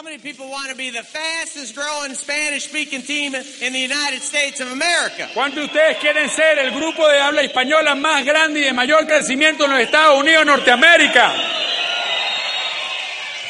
[0.00, 4.22] How many people want to be the fastest growing Spanish speaking team in the United
[4.22, 5.28] States of America?
[5.34, 9.06] ¿Cuántos de ustedes quieren ser el grupo de habla española más grande y de mayor
[9.06, 11.34] crecimiento en los Estados Unidos Norteamérica?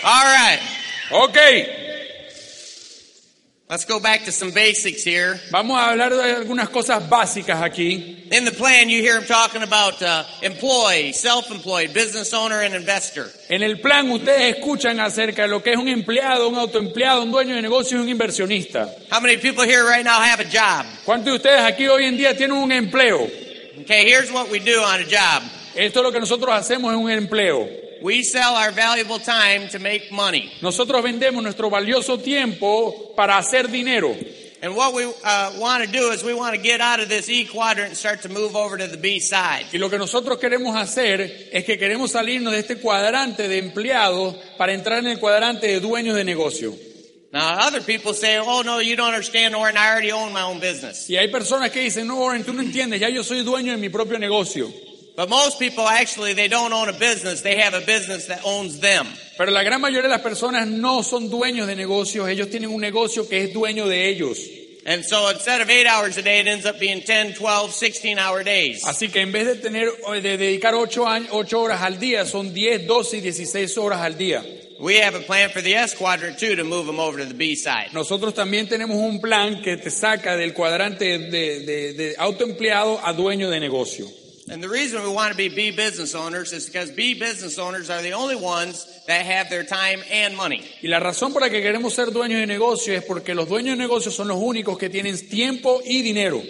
[0.02, 0.60] All right,
[1.12, 1.38] Ok,
[3.70, 5.40] let's go back to some basics here.
[5.52, 8.26] vamos a hablar de algunas cosas básicas aquí.
[8.32, 13.30] In the plan, you hear him talking about uh, employee, self-employed, business owner, and investor.
[13.48, 17.30] En el plan ustedes escuchan acerca de lo que es un empleado, un autoempleado, un
[17.30, 18.88] dueño de negocio y un inversionista.
[19.10, 20.84] How many people here right now have a job?
[21.04, 23.28] ¿Cuántos de ustedes aquí hoy en día tienen un empleo?
[23.82, 25.42] Okay, here's what we do on a job.
[25.76, 27.89] Esto es lo que nosotros hacemos en un empleo.
[28.02, 30.50] We sell our valuable time to make money.
[30.62, 34.16] Nosotros vendemos nuestro valioso tiempo para hacer dinero.
[34.62, 37.30] And what we uh, want to do is we want to get out of this
[37.30, 39.66] E quadrant and start to move over to the B side.
[39.72, 44.36] Y lo que nosotros queremos hacer es que queremos salirnos de este cuadrante de empleados
[44.58, 46.74] para entrar en el cuadrante de dueños de negocio.
[47.32, 50.58] Now, other people say, oh, no, you don't understand, Orrin, I already own my own
[50.58, 51.08] business.
[51.08, 53.78] Y hay personas que dicen, no, Warren, tú no entiendes, ya yo soy dueño de
[53.78, 54.70] mi propio negocio.
[55.20, 57.42] But most people actually, they don't own a business.
[57.42, 59.06] They have a business that owns them.
[59.36, 62.80] Pero la gran mayoría de las personas no son dueños de negocios, ellos tienen un
[62.80, 64.38] negocio que es dueño de ellos.
[64.86, 68.18] And so instead of eight hours a day, it ends up being 10, 12, 16
[68.18, 68.82] hour days.
[68.86, 69.90] Así que en vez de tener,
[70.22, 74.16] de dedicar ocho, años, ocho horas al día, son 10, 12 y 16 horas al
[74.16, 74.42] día.
[74.78, 77.34] We have a plan for the S quadrant too to move them over to the
[77.34, 77.90] B side.
[77.92, 83.12] Nosotros también tenemos un plan que te saca del cuadrante de, de- de autoempleado a
[83.12, 84.06] dueño de negocio.
[84.50, 87.88] And the reason we want to be B business owners is because B business owners
[87.88, 90.64] are the only ones that have their time and money.
[90.82, 93.78] Y la razón por la que queremos ser dueños de negocio es porque los dueños
[93.78, 96.42] de negocio son los únicos que tienen tiempo y dinero.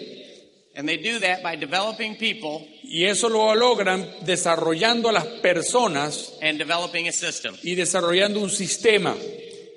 [0.75, 6.32] And they do that by developing people Y eso lo logran desarrollando a las personas
[6.41, 7.55] and developing a system.
[7.62, 9.15] y desarrollando un sistema.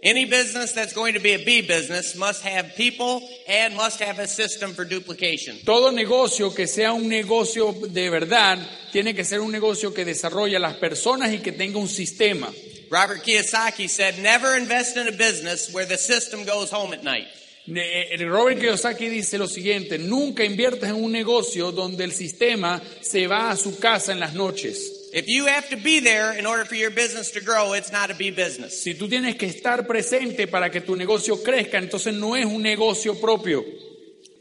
[0.03, 4.19] Any business that's going to be a B business must have people and must have
[4.19, 5.57] a system for duplication.
[5.63, 8.59] Todo negocio que sea un negocio de verdad
[8.91, 12.51] tiene que ser un negocio que desarrolle a las personas y que tenga un sistema.
[12.91, 17.27] Robert Kiyosaki said, never invest in a business where the system goes home at night.
[17.65, 23.25] Eh, Robert Kiyosaki dice lo siguiente, nunca inviertas en un negocio donde el sistema se
[23.25, 25.02] va a su casa en las noches.
[25.13, 28.09] If you have to be there in order for your business to grow, it's not
[28.09, 28.81] a B business.
[28.81, 32.63] Si tú tienes que estar presente para que tu negocio crezca, entonces no es un
[32.63, 33.63] negocio propio.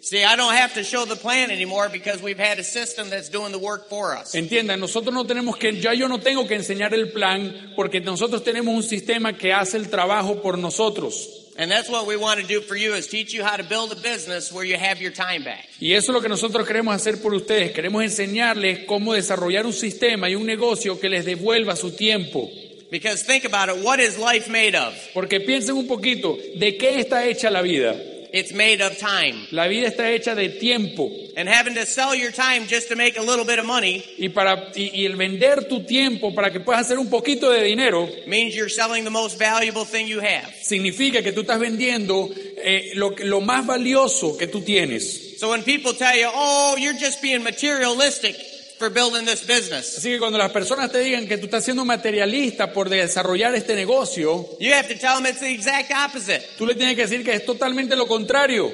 [0.01, 3.29] See, I don't have to show the plan anymore because we've had a system that's
[3.29, 4.35] doing the work for us.
[4.35, 8.43] Entiendan, nosotros no tenemos que, ya yo no tengo que enseñar el plan porque nosotros
[8.43, 11.42] tenemos un sistema que hace el trabajo por nosotros.
[11.59, 13.93] And that's what we want to do for you is teach you how to build
[13.93, 15.69] a business where you have your time back.
[15.81, 17.73] Y eso es lo que nosotros queremos hacer por ustedes.
[17.73, 22.51] Queremos enseñarles cómo desarrollar un sistema y un negocio que les devuelva su tiempo.
[22.91, 24.95] Because think about it, what is life made of?
[25.15, 27.97] Porque piensen un poquito, ¿de qué está hecha la vida?
[28.33, 29.47] It's made of time.
[29.51, 31.11] La vida está hecha de tiempo.
[31.37, 34.29] And having to sell your time just to make a little bit of money Y,
[34.29, 38.09] para, y, y el vender tu tiempo para que puedas hacer un poquito de dinero
[38.27, 40.51] means you're selling the most valuable thing you have.
[40.63, 45.39] significa que tú estás vendiendo eh, lo más valioso que tú tienes.
[45.39, 48.37] So when people tell you, oh, you're just being materialistic
[48.83, 51.85] for building this business, Así que cuando las personas te digan que tú estás siendo
[51.85, 56.43] materialista por desarrollar este negocio, you have to tell them it's the exact opposite.
[56.59, 58.71] tú le tienes que decir que es totalmente lo contrario.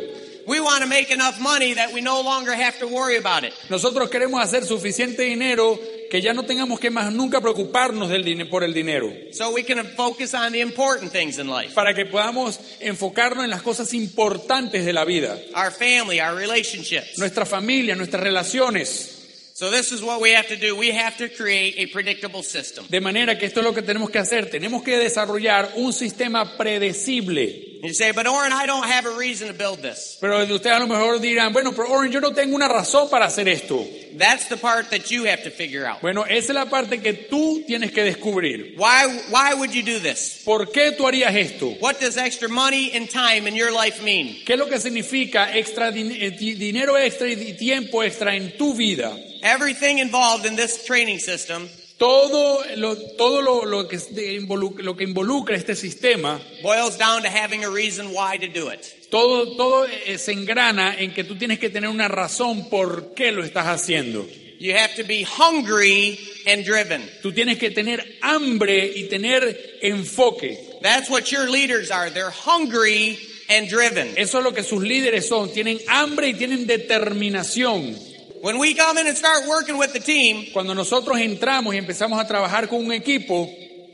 [0.47, 3.53] We want to make enough money that we no longer have to worry about it.
[3.69, 5.79] Nosotros queremos hacer suficiente dinero
[6.11, 9.85] que ya no tengamos que más nunca preocuparnos del por el dinero, So we can
[9.95, 11.75] focus on the important things in life.
[11.75, 17.19] para que podamos enfocarnos en las cosas importantes de la vida, Our family, our relationships.
[17.19, 19.17] nuestra familia, nuestras relaciones.
[19.59, 20.77] So this is what we have to do.
[20.77, 22.87] We have to create a predictable system.
[22.89, 24.49] De manera que esto es lo que tenemos que hacer.
[24.49, 27.67] Tenemos que desarrollar un sistema predecible.
[27.83, 30.19] You say, but Oren, I don't have a reason to build this.
[30.21, 33.27] Pero ustedes a lo mejor dirán, bueno, pero Oren, yo no tengo una razón para
[33.27, 33.84] hacer esto.
[34.16, 36.01] That's the part that you have to figure out.
[36.01, 38.75] Bueno, esa es la parte que tú tienes que descubrir.
[38.77, 40.42] Why, why would you do this?
[40.45, 41.77] ¿Por qué tú harías esto?
[41.80, 44.36] What does extra money and time in your life mean?
[44.45, 49.16] ¿Qué es lo que significa extra eh, dinero extra y tiempo extra en tu vida?
[49.42, 54.97] Everything involved in this training system Todo lo, todo lo, lo que, de involu- lo
[54.97, 58.80] que involucra este sistema, boils down to having a reason why to do it.
[59.10, 63.33] todo, todo eh, se engrana en que tú tienes que tener una razón por qué
[63.33, 64.24] lo estás haciendo.
[64.60, 67.09] You have to be hungry and driven.
[67.22, 70.59] Tú tienes que tener hambre y tener enfoque.
[70.83, 72.10] That's what your leaders are.
[72.10, 73.18] They're hungry
[73.48, 74.12] and driven.
[74.16, 75.53] Eso es lo que sus líderes son.
[75.53, 77.97] Tienen hambre y tienen determinación.
[78.43, 82.21] When we come in and start working with the team, Cuando nosotros entramos y empezamos
[82.21, 83.49] a trabajar con un equipo,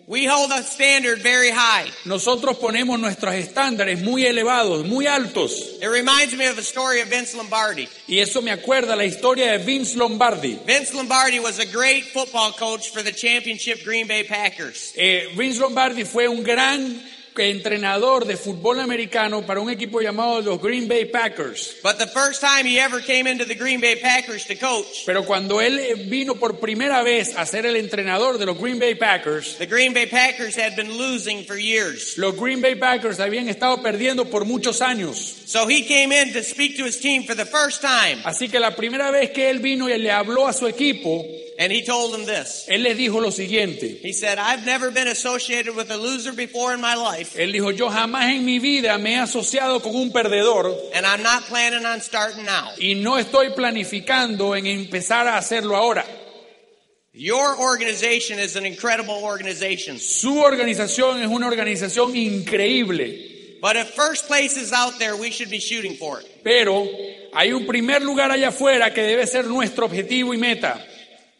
[0.07, 1.91] we hold a standard very high.
[2.05, 5.79] nosotros ponemos nuestros estándares muy elevados, muy altos.
[5.81, 7.89] It reminds me of the story of Vince Lombardi.
[8.07, 10.59] Y eso me acuerda la historia de Vince Lombardi.
[10.67, 14.93] Vince Lombardi was a great football coach for the championship Green Bay Packers.
[14.97, 17.01] Eh, Vince Lombardi fue un gran
[17.37, 21.77] entrenador de fútbol americano para un equipo llamado los Green Bay Packers.
[21.83, 25.25] But the first time he ever came into the Green Bay Packers to coach, Pero
[25.25, 29.57] cuando él vino por primera vez a ser el entrenador de los Green Bay Packers,
[29.59, 32.17] the Green Bay Packers had been losing for years.
[32.19, 35.43] los Green Bay Packers habían estado perdiendo por muchos años.
[35.47, 38.59] So he came in to speak to his team for the first time, Así que
[38.61, 41.25] la primera vez que él vino y le habló a su equipo,
[41.59, 42.67] and he told them this.
[42.69, 44.01] él les dijo lo siguiente.
[44.03, 47.71] He said, I've never been associated with a loser before in my life, Él dijo,
[47.71, 51.85] yo jamás en mi vida me he asociado con un perdedor and I'm not planning
[51.87, 52.73] on starting now.
[52.79, 56.05] y no estoy planificando en empezar a hacerlo ahora.
[57.17, 59.99] Your organization is an incredible organization.
[60.01, 63.31] Su organización es una organización increíble,
[63.63, 66.27] But if first place is out there, we should be shooting for it.
[66.43, 66.87] pero
[67.33, 70.85] hay un primer lugar allá afuera que debe ser nuestro objetivo y meta.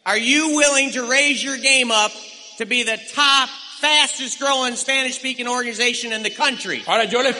[0.05, 2.11] Are you willing to raise your game up
[2.59, 3.49] to be the top,
[3.79, 6.83] fastest growing Spanish speaking organization in the country?
[6.85, 7.35] Ahora yo les,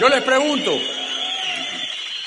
[0.00, 0.76] yo les pregunto,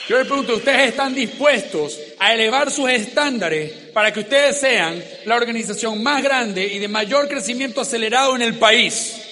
[0.07, 5.35] yo les pregunto, ¿ustedes están dispuestos a elevar sus estándares para que ustedes sean la
[5.35, 9.25] organización más grande y de mayor crecimiento acelerado en el país?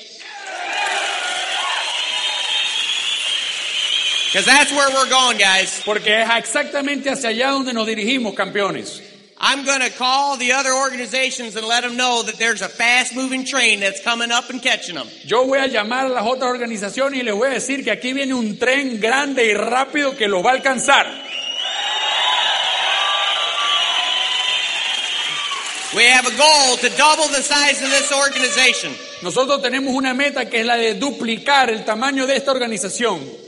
[4.25, 5.81] Because that's where we're going, guys.
[5.85, 9.06] Porque es exactamente hacia allá donde nos dirigimos, campeones.
[9.39, 13.15] I'm going to call the other organizations and let them know that there's a fast
[13.15, 15.07] moving train that's coming up and catching them.
[15.25, 18.13] Yo voy a llamar a las otras organizaciones y les voy a decir que aquí
[18.13, 21.05] viene un tren grande y rápido que los va a alcanzar.
[25.95, 28.91] We have a goal to double the size of this organization.
[29.21, 33.46] Nosotros tenemos una meta que es la de duplicar el tamaño de esta organización.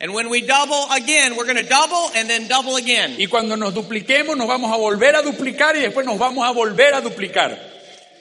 [0.00, 3.16] And when we double again, we're going to double and then double again.
[3.18, 6.52] Y cuando nos dupliquemos nos vamos a volver a duplicar y después nos vamos a
[6.52, 7.58] volver a duplicar.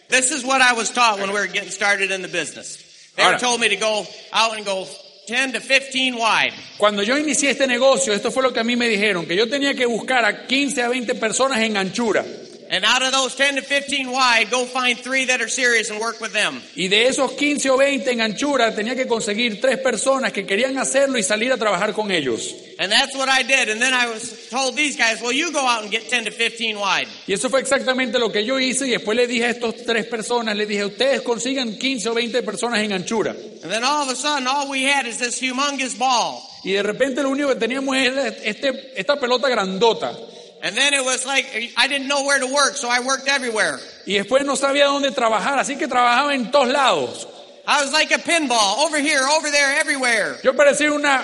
[0.10, 2.78] This is what I was taught when we were getting started in the business.
[3.16, 3.40] They Ahora.
[3.40, 4.86] told me to go out and go
[5.28, 6.54] 10 to 15 wide.
[6.78, 9.48] Cuando yo inicié este negocio, esto fue lo que a mí me dijeron, que yo
[9.48, 12.26] tenía que buscar a 15 a 20 personas en anchura.
[12.72, 16.00] And out of those 10 to 15 wide, go find three that are serious and
[16.00, 16.62] work with them.
[16.76, 20.78] Y de esos 15 o 20 en anchura tenía que conseguir tres personas que querían
[20.78, 22.54] hacerlo y salir a trabajar con ellos.
[22.78, 23.70] And that's what I did.
[23.70, 26.32] And then I was told these guys, well, you go out and get 10 to
[26.32, 27.08] 15 wide.
[27.26, 30.06] Y eso fue exactamente lo que yo hice y después le dije a estos tres
[30.06, 33.32] personas, les dije, ustedes consigan 15 o 20 personas en anchura.
[33.64, 36.44] And then all of a sudden, all we had is this humongous ball.
[36.64, 40.16] Y de repente lo único que teníamos era este, esta pelota grandota.
[40.62, 41.46] And then it was like,
[41.78, 43.80] I didn't know where to work, so I worked everywhere.
[44.06, 47.28] Y después no sabía dónde trabajar, así que trabajaba en todos lados.
[47.66, 50.38] I was like a pinball, over here, over there, everywhere.
[50.44, 51.24] Yo parecía una,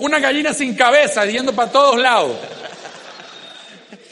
[0.00, 2.36] una gallina sin cabeza, yendo para todos lados.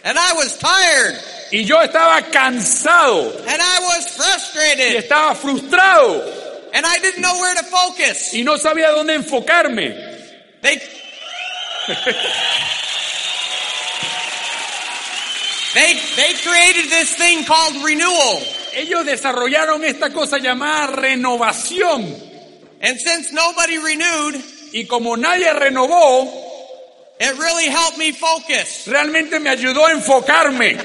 [0.05, 1.19] And I was tired.
[1.51, 4.97] Y yo estaba cansado And I was y frustrated.
[5.05, 6.23] estaba frustrado
[6.75, 8.35] And I didn't know where to focus.
[8.35, 9.95] y no sabía dónde enfocarme.
[10.61, 10.79] They,
[15.75, 18.41] they, they created this thing called renewal.
[18.75, 22.03] Ellos desarrollaron esta cosa llamada renovación.
[22.81, 24.43] And since nobody renewed,
[24.75, 26.29] Y como nadie renovó,
[27.21, 28.89] it really helped me focus.
[28.89, 30.77] realmente me ayudó a enfocarme.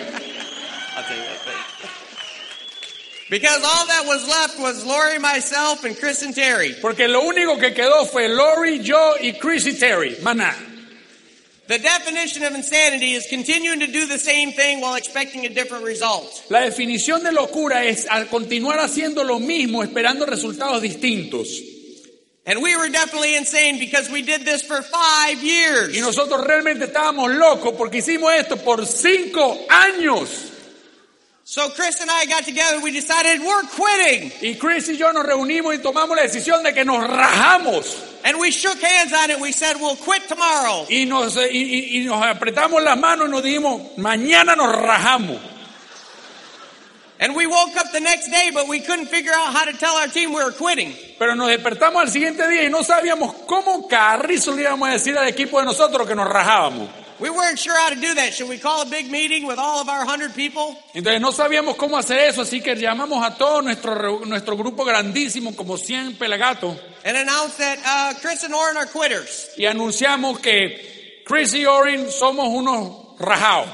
[3.31, 6.75] Because all that was left was Lori, myself, and Chris and Terry.
[6.79, 10.17] Porque lo único que quedó fue Lori, yo y Chrissy Terry.
[10.21, 10.53] Maná.
[16.49, 21.61] La definición de locura es al continuar haciendo lo mismo esperando resultados distintos.
[22.47, 25.95] And we were definitely insane because we did this for five years.
[25.95, 30.48] Y nosotros realmente estábamos locos porque hicimos esto por cinco años.
[31.51, 32.79] So Chris and I got together.
[32.79, 34.31] We decided we're quitting.
[34.39, 37.97] Y Chris y yo nos reunimos y tomamos la decisión de que nos rajamos.
[38.23, 39.39] And we shook hands on it.
[39.39, 40.85] We said we'll quit tomorrow.
[40.91, 45.39] Y nos, y, y- y nos apretamos las manos y nos dijimos, mañana nos rajamos.
[47.19, 49.95] And we woke up the next day, but we couldn't figure out how to tell
[49.95, 50.93] our team we were quitting.
[51.17, 55.17] Pero nos despertamos al siguiente día y no sabíamos cómo carrizo le íbamos a decir
[55.17, 56.89] al equipo de nosotros que nos rajábamos.
[57.19, 58.33] We weren't sure how to do that.
[58.33, 60.77] Should we call a big meeting with all of our 100 people?
[60.93, 65.53] Entonces no sabíamos cómo hacer eso, así que llamamos a todo nuestro, nuestro grupo grandísimo,
[65.55, 69.49] como 100 pelagatos, And announce that uh, Chris and Oren are quitters.
[69.57, 73.67] y anunciamos que Chris y Orin somos unos rajados.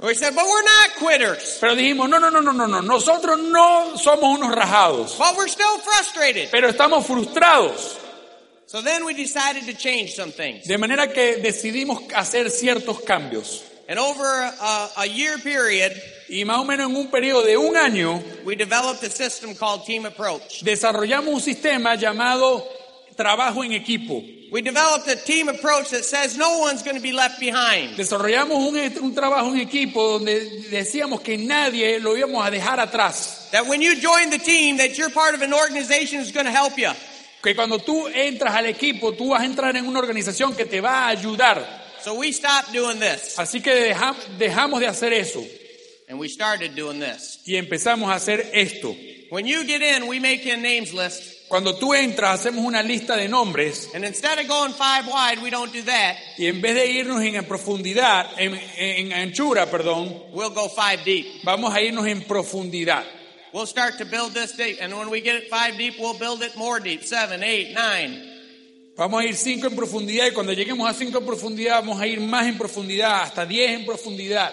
[0.00, 1.58] We said, but we're not quitters.
[1.60, 5.46] Pero dijimos, no, no, no, no, no, no, nosotros no somos unos rajados, But we're
[5.48, 6.50] still frustrated.
[6.50, 7.98] pero estamos frustrados.
[8.72, 10.66] So then we decided to change some things.
[10.66, 13.62] De manera que decidimos hacer ciertos cambios.
[13.86, 15.92] And over a, a year period,
[16.26, 19.84] Y más o menos en un periodo de un año we developed a system called
[19.84, 20.62] Team Approach.
[20.62, 22.66] desarrollamos un sistema llamado
[23.14, 24.24] trabajo en equipo.
[24.50, 27.98] We developed a team approach that says no one's going to be left behind.
[27.98, 33.50] Desarrollamos un, un trabajo en equipo donde decíamos que nadie lo íbamos a dejar atrás.
[33.50, 36.52] That when you join the team, that you're part of an organization that's going to
[36.52, 36.90] help you.
[37.42, 40.80] Que cuando tú entras al equipo, tú vas a entrar en una organización que te
[40.80, 41.82] va a ayudar.
[42.04, 45.44] So we stopped doing this Así que deja- dejamos de hacer eso
[46.08, 47.40] and we started doing this.
[47.46, 48.94] y empezamos a hacer esto.
[49.30, 51.48] When you get in, we make a names list.
[51.48, 55.50] Cuando tú entras, hacemos una lista de nombres And instead of going five wide, we
[55.50, 56.16] don't do that.
[56.38, 61.26] y en vez de irnos en profundidad, en, en anchura, perdón, We'll go five deep.
[61.44, 63.04] vamos a irnos en profundidad.
[63.52, 64.78] We'll start to build this deep.
[64.80, 67.04] And when we get it five deep, we'll build it more deep.
[67.04, 68.30] Seven, eight, nine.
[68.96, 72.06] Vamos a ir cinco en profundidad y cuando lleguemos a cinco en profundidad vamos a
[72.06, 74.52] ir más en profundidad, hasta diez en profundidad.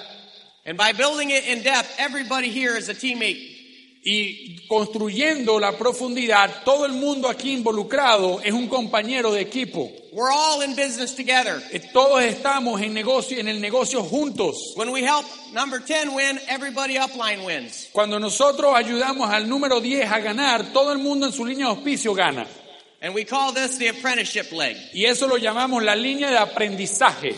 [0.65, 3.58] And by building it in depth, everybody here is a teammate.
[4.01, 9.91] Y construyendo la profundidad, todo el mundo aquí involucrado es un compañero de equipo.
[10.13, 11.61] We're all in business together.
[11.71, 14.73] Eh, Todos estamos en negocio, en el negocio juntos.
[14.75, 17.89] When we help number 10 win, everybody upline wins.
[17.91, 21.71] Cuando nosotros ayudamos al número 10 a ganar, todo el mundo en su línea de
[21.73, 22.47] auspicio gana.
[23.01, 24.77] And we call this the apprenticeship leg.
[24.93, 27.35] Y eso lo llamamos la línea de aprendizaje.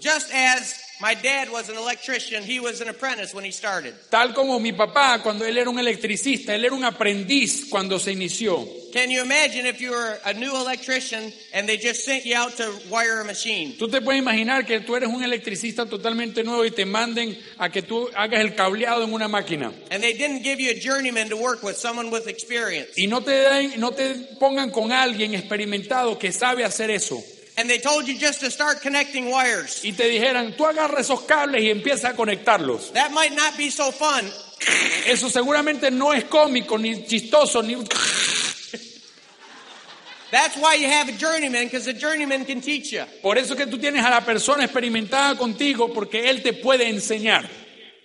[0.00, 3.92] Just as my dad was an electrician, he was an apprentice when he started.
[4.08, 8.12] Tal como mi papá, cuando él era un electricista, él era un aprendiz cuando se
[8.12, 8.64] inició.
[8.92, 12.54] Can you imagine if you were a new electrician and they just sent you out
[12.58, 13.74] to wire a machine?
[13.78, 17.70] Tú te puedes imaginar que tú eres un electricista totalmente nuevo y te manden a
[17.70, 19.72] que tú hagas el cableado en una máquina.
[19.90, 22.90] And they didn't give you a journeyman to work with, someone with experience.
[22.96, 27.22] Y no te, den- no te pongan con alguien experimentado que sabe hacer eso.
[27.56, 29.84] And they told you just to start connecting wires.
[29.84, 32.92] Y te dijeran, tú agarra esos cables y empieza a conectarlos.
[32.94, 34.30] That might not be so fun,
[35.06, 37.76] Eso seguramente no es cómico, ni chistoso, ni...
[40.30, 43.02] That's why you have a journeyman, because a journeyman can teach you.
[43.20, 46.88] Por eso es que tú tienes a la persona experimentada contigo, porque él te puede
[46.88, 47.46] enseñar.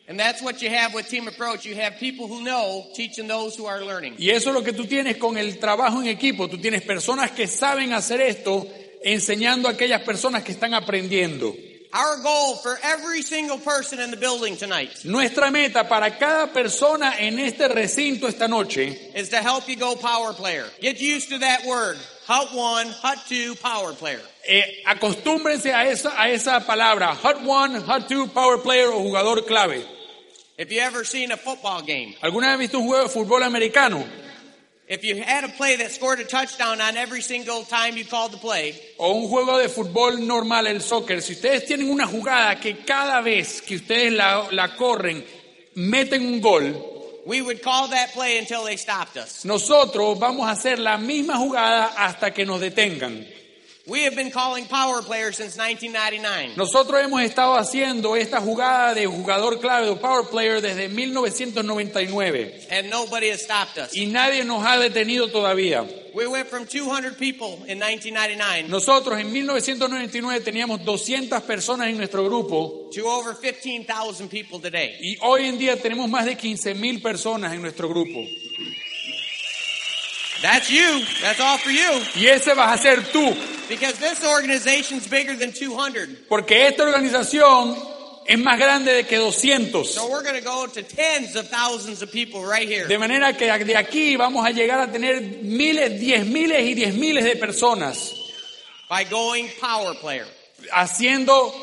[0.09, 1.65] And that's what you have with Team Approach.
[1.65, 4.15] You have people who know teaching those who are learning.
[4.17, 6.49] Y eso es lo que tú tienes con el trabajo en equipo.
[6.49, 8.67] Tú tienes personas que saben hacer esto,
[9.03, 11.55] enseñando a aquellas personas que están aprendiendo.
[11.93, 17.13] Our goal for every single person in the building tonight Nuestra meta para cada persona
[17.17, 20.65] en este recinto esta noche is to help you go power player.
[20.81, 21.97] Get used to that word.
[22.27, 24.19] Hut one, hut two, power player.
[24.45, 29.47] Eh, acostúmbrense a esa, a esa palabra, hot one, hot two, power player o jugador
[29.47, 29.81] clave.
[30.57, 34.05] If you ever seen a football game, ¿Alguna vez visto un juego de fútbol americano?
[34.87, 38.31] If you had a play that scored a touchdown on every single time you called
[38.31, 41.21] the play, O un juego de fútbol normal, el soccer.
[41.21, 45.23] Si ustedes tienen una jugada que cada vez que ustedes la, la corren,
[45.75, 49.43] meten un gol, we would call that play until they stopped us.
[49.43, 53.27] nosotros vamos a hacer la misma jugada hasta que nos detengan.
[53.89, 56.55] We have been calling power player since 1999.
[56.57, 62.89] Nosotros hemos estado haciendo esta jugada de jugador clave o power player desde 1999 And
[62.89, 63.95] nobody has stopped us.
[63.95, 65.85] y nadie nos ha detenido todavía.
[66.13, 72.25] We went from 200 people in 1999 Nosotros en 1999 teníamos 200 personas en nuestro
[72.25, 74.97] grupo to over 15,000 people today.
[74.99, 78.19] y hoy en día tenemos más de 15.000 personas en nuestro grupo.
[80.41, 81.03] That's you.
[81.21, 82.01] That's all for you.
[82.15, 83.35] Y ese vas a ser tú,
[83.69, 86.27] Because this organization's bigger than 200.
[86.29, 87.75] porque esta organización
[88.25, 89.85] es más grande de que 200.
[89.85, 92.87] So we're going to go to tens of thousands of people right here.
[92.87, 96.93] De manera que de aquí vamos a llegar a tener miles, diez miles y diez
[96.93, 98.13] miles de personas
[98.89, 100.25] by going power player.
[100.71, 101.53] haciendo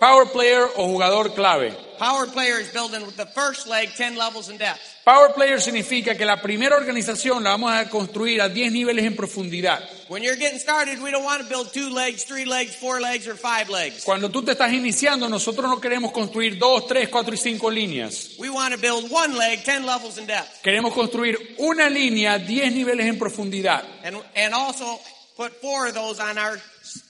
[0.00, 1.72] power player o jugador clave.
[1.98, 4.80] Power player is building the first leg 10 levels in depth.
[5.04, 9.14] Power Player significa que la primera organización la vamos a construir a 10 niveles en
[9.14, 9.86] profundidad.
[10.08, 13.28] When you're getting started, we don't want to build two legs, three legs, four legs,
[13.28, 14.02] or five legs.
[14.02, 18.36] Cuando tú te estás iniciando, nosotros no queremos construir dos, tres, cuatro y cinco líneas.
[18.38, 20.62] We want to build one leg, 10 levels in depth.
[20.62, 23.84] Queremos construir una línea, 10 niveles en profundidad.
[24.04, 24.98] And, and also
[25.36, 26.58] put four of those on our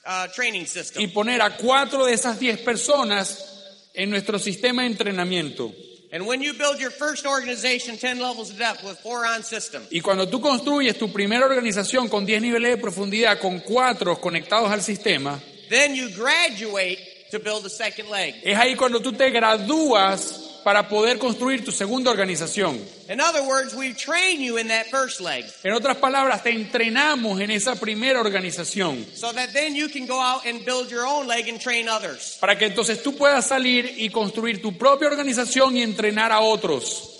[0.05, 1.01] uh, training system.
[1.01, 3.54] Y poner a cuatro de esas 10 personas
[3.95, 5.73] en nuestro sistema de entrenamiento.
[6.13, 9.83] And when you build your first organization 10 levels of depth with four on system,
[9.91, 14.71] Y cuando tú construyes tu primera organización con 10 niveles de profundidad, con cuatro conectados
[14.71, 16.99] al sistema, then you graduate
[17.33, 18.35] to build a second leg.
[18.45, 22.81] es ahí cuando tú te gradúas para poder construir tu segunda organización.
[23.09, 27.39] In other words, we train you in that first leg En otras palabras, te entrenamos
[27.41, 31.27] en esa primera organización so that then you can go out and build your own
[31.29, 32.39] leg and train others.
[32.41, 37.14] para que entonces tú puedas salir y construir tu propia organización y entrenar a otros.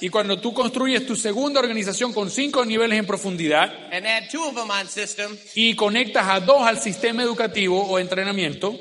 [0.00, 4.42] Y cuando tú construyes tu segunda organización con cinco niveles en profundidad and add two
[4.42, 8.78] of them on system, y conectas a dos al sistema educativo o entrenamiento,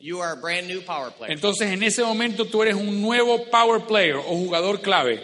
[0.00, 1.32] you are a brand new power player.
[1.32, 5.20] entonces en ese momento tú eres un nuevo power player o jugador clave.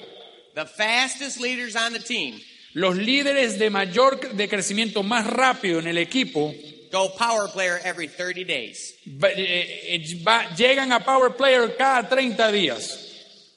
[0.54, 2.40] The fastest leaders on the team
[2.72, 6.54] Los líderes de mayor de crecimiento más rápido en el equipo
[6.90, 8.92] go power player every 30 days.
[9.06, 13.06] va- eh, eh, llegan a power player cada 30 días.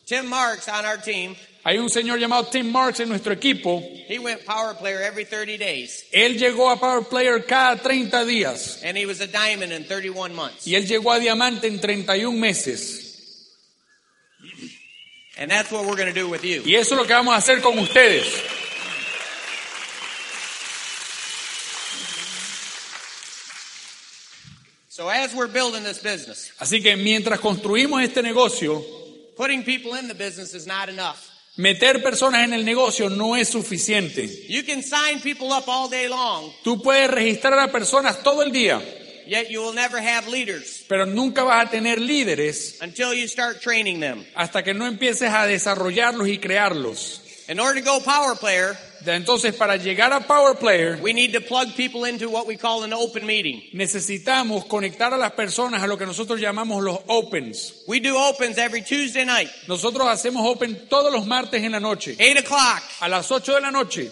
[0.06, 1.36] Tim Marks on our team,
[1.66, 3.82] Hay un señor llamado Tim Marks en nuestro equipo.
[4.10, 8.82] he went power player every 30 days, Él llegó a power player cada 30 días
[8.84, 10.68] and he was a diamond in 31 months.
[10.68, 13.00] y él llegó a diamante en 31 meses.
[15.38, 16.62] And that's what we're going to do with you.
[16.64, 18.26] Y eso es lo que vamos a hacer con ustedes.
[25.04, 28.82] So as we're building this business, Así que mientras construimos este negocio,
[29.36, 31.30] putting people in the business is not enough.
[31.58, 34.30] meter personas en el negocio no es suficiente.
[34.48, 38.54] You can sign people up all day long, Tú puedes registrar a personas todo el
[38.54, 38.82] día,
[39.28, 43.60] yet you will never have leaders pero nunca vas a tener líderes until you start
[43.60, 44.26] training them.
[44.36, 47.23] hasta que no empieces a desarrollarlos y crearlos.
[47.50, 51.42] In order to go power player, Entonces, para llegar a Power Player, we need to
[51.42, 53.62] plug people into what we call an open meeting.
[53.74, 57.84] necesitamos conectar a las personas a lo que nosotros llamamos los opens.
[57.86, 62.16] We do opens every Tuesday night, Nosotros hacemos open todos los martes en la noche,
[62.18, 62.82] 8 o'clock.
[63.02, 64.10] a las 8 de la noche.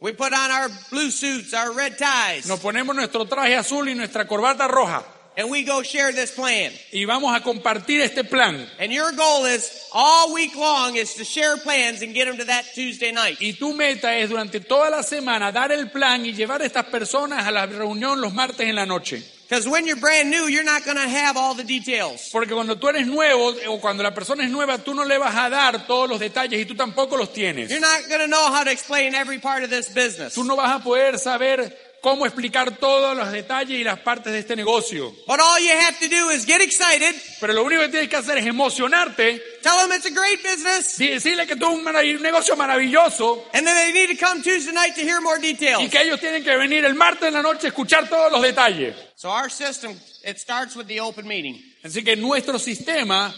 [0.00, 3.94] We put on our blue suits, our red ties, Nos ponemos nuestro traje azul y
[3.96, 5.02] nuestra corbata roja
[5.38, 6.72] and we go share this plan.
[6.92, 8.66] y vamos a compartir este plan.
[8.80, 12.44] And your goal is all week long is to share plans and get them to
[12.46, 13.38] that Tuesday night.
[13.40, 16.86] Y tu meta es durante toda la semana dar el plan y llevar a estas
[16.86, 19.22] personas a la reunión los martes en la noche.
[19.48, 22.28] Because when you're brand new, you're not going to have all the details.
[22.30, 25.34] Porque cuando tú eres nuevo o cuando la persona es nueva, tú no le vas
[25.34, 27.70] a dar todos los detalles y tú tampoco los tienes.
[27.70, 30.34] You're not going to know how to explain every part of this business.
[30.34, 34.40] Tú no vas a poder saber cómo explicar todos los detalles y las partes de
[34.40, 35.14] este negocio.
[35.26, 38.16] But all you have to do is get excited, Pero lo único que tienes que
[38.16, 41.84] hacer es emocionarte, tell them it's a great business, decirle que es un,
[42.22, 45.90] negocio maravilloso and then they need to come Tuesday night to hear more y details.
[45.90, 48.94] que ellos tienen que venir el martes en la noche a escuchar todos los detalles.
[49.16, 51.60] So our system, it starts with the open meeting.
[51.82, 53.34] Así que nuestro sistema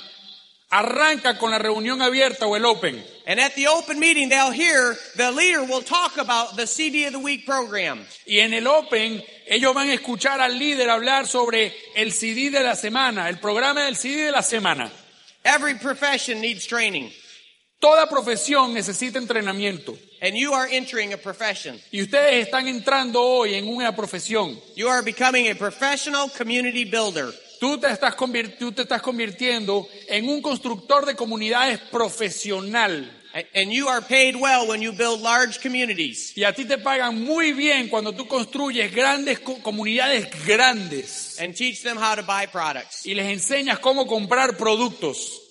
[0.71, 3.03] arranca con la reunión abierta o el open.
[3.27, 7.13] And at the open meeting, they'll hear the leader will talk about the CD of
[7.13, 8.05] the week program.
[8.27, 12.63] Y en el Open, ellos van a escuchar al líder hablar sobre el CD de
[12.63, 14.91] la semana, el programa del CD de la semana.
[15.45, 17.11] Every profession needs training,
[17.81, 19.97] Toda profesión necesita entrenamiento.
[20.21, 21.81] and you are entering a profession.
[21.91, 24.55] Y ustedes están entrando hoy en una profesión.
[24.77, 27.33] You are becoming a professional community builder.
[27.61, 28.17] Tú te estás,
[28.59, 33.17] tú te estás convirtiendo en un constructor de comunidades profesional.
[33.55, 36.33] And you are paid well when you build large communities.
[36.37, 41.55] Y a ti te pagan muy bien cuando tú construyes grandes co- comunidades grandes and
[41.55, 43.07] teach them how to buy products.
[43.07, 45.43] y les enseñas cómo comprar productos.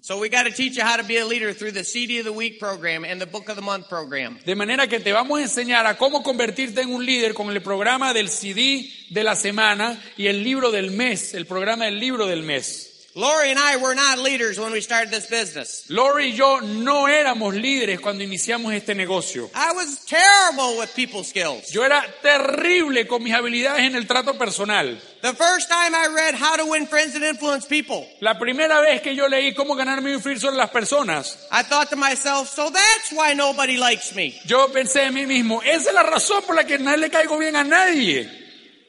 [0.00, 2.24] So we got to teach you how to be a leader through the CD of
[2.24, 4.38] the Week program and the Book of the Month program.
[4.44, 7.60] De manera que te vamos a enseñar a cómo convertirte en un líder con el
[7.62, 12.26] programa del CD de la semana y el libro del mes, el programa del libro
[12.26, 12.95] del mes.
[13.16, 15.88] Lori and I were not leaders when we started this business.
[15.88, 19.48] Lori y yo no éramos líderes cuando iniciamos este negocio.
[19.54, 21.70] I was terrible with people skills.
[21.72, 24.98] Yo era terrible con mis habilidades en el trato personal.
[25.22, 29.00] The first time I read How to Win Friends and Influence People, La primera vez
[29.00, 33.12] que yo leí cómo ganarme influir sobre las personas, I thought to myself, so that's
[33.12, 34.38] why nobody likes me.
[34.44, 37.38] yo pensé en mí mismo, esa es la razón por la que no le caigo
[37.38, 38.45] bien a nadie.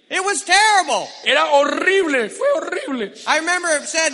[0.10, 1.08] It was terrible.
[1.26, 3.12] Era horrible, fue horrible.
[3.28, 4.14] I remember it said,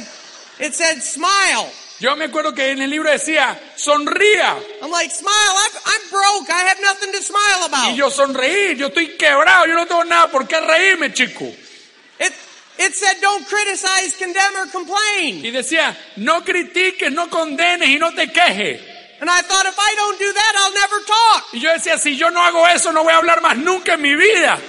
[0.60, 1.70] it said smile.
[2.00, 4.58] Yo me acuerdo que en el libro decía, sonría.
[4.82, 6.50] I'm like, smile, I'm, I'm broke.
[6.50, 7.96] I have nothing to smile Y about.
[7.96, 11.46] yo sonreí, yo estoy quebrado, yo no tengo nada por qué reírme, chico.
[11.46, 12.34] It,
[12.80, 15.46] it said, don't criticize, condemn, or complain.
[15.46, 18.82] Y decía, no critiques, no condenes y no te quejes.
[19.22, 21.54] And I thought, if I don't do that, I'll never talk.
[21.54, 24.02] Y yo decía, si yo no hago eso, no voy a hablar más nunca en
[24.02, 24.60] mi vida.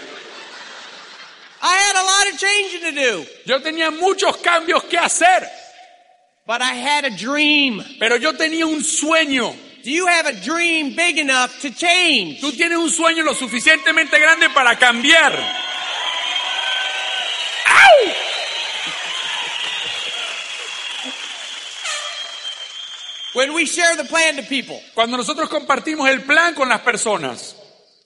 [1.67, 5.49] I had a lot of changing to do, Yo tenía muchos cambios que hacer,
[6.47, 7.83] but I had a dream.
[7.99, 9.55] pero yo tenía un sueño.
[9.83, 12.41] Do you have a dream big enough to change?
[12.41, 15.33] Tú tienes un sueño lo suficientemente grande para cambiar.
[17.67, 18.13] ¡Au!
[23.35, 27.57] When we share the plan to people, Cuando nosotros compartimos el plan con las personas,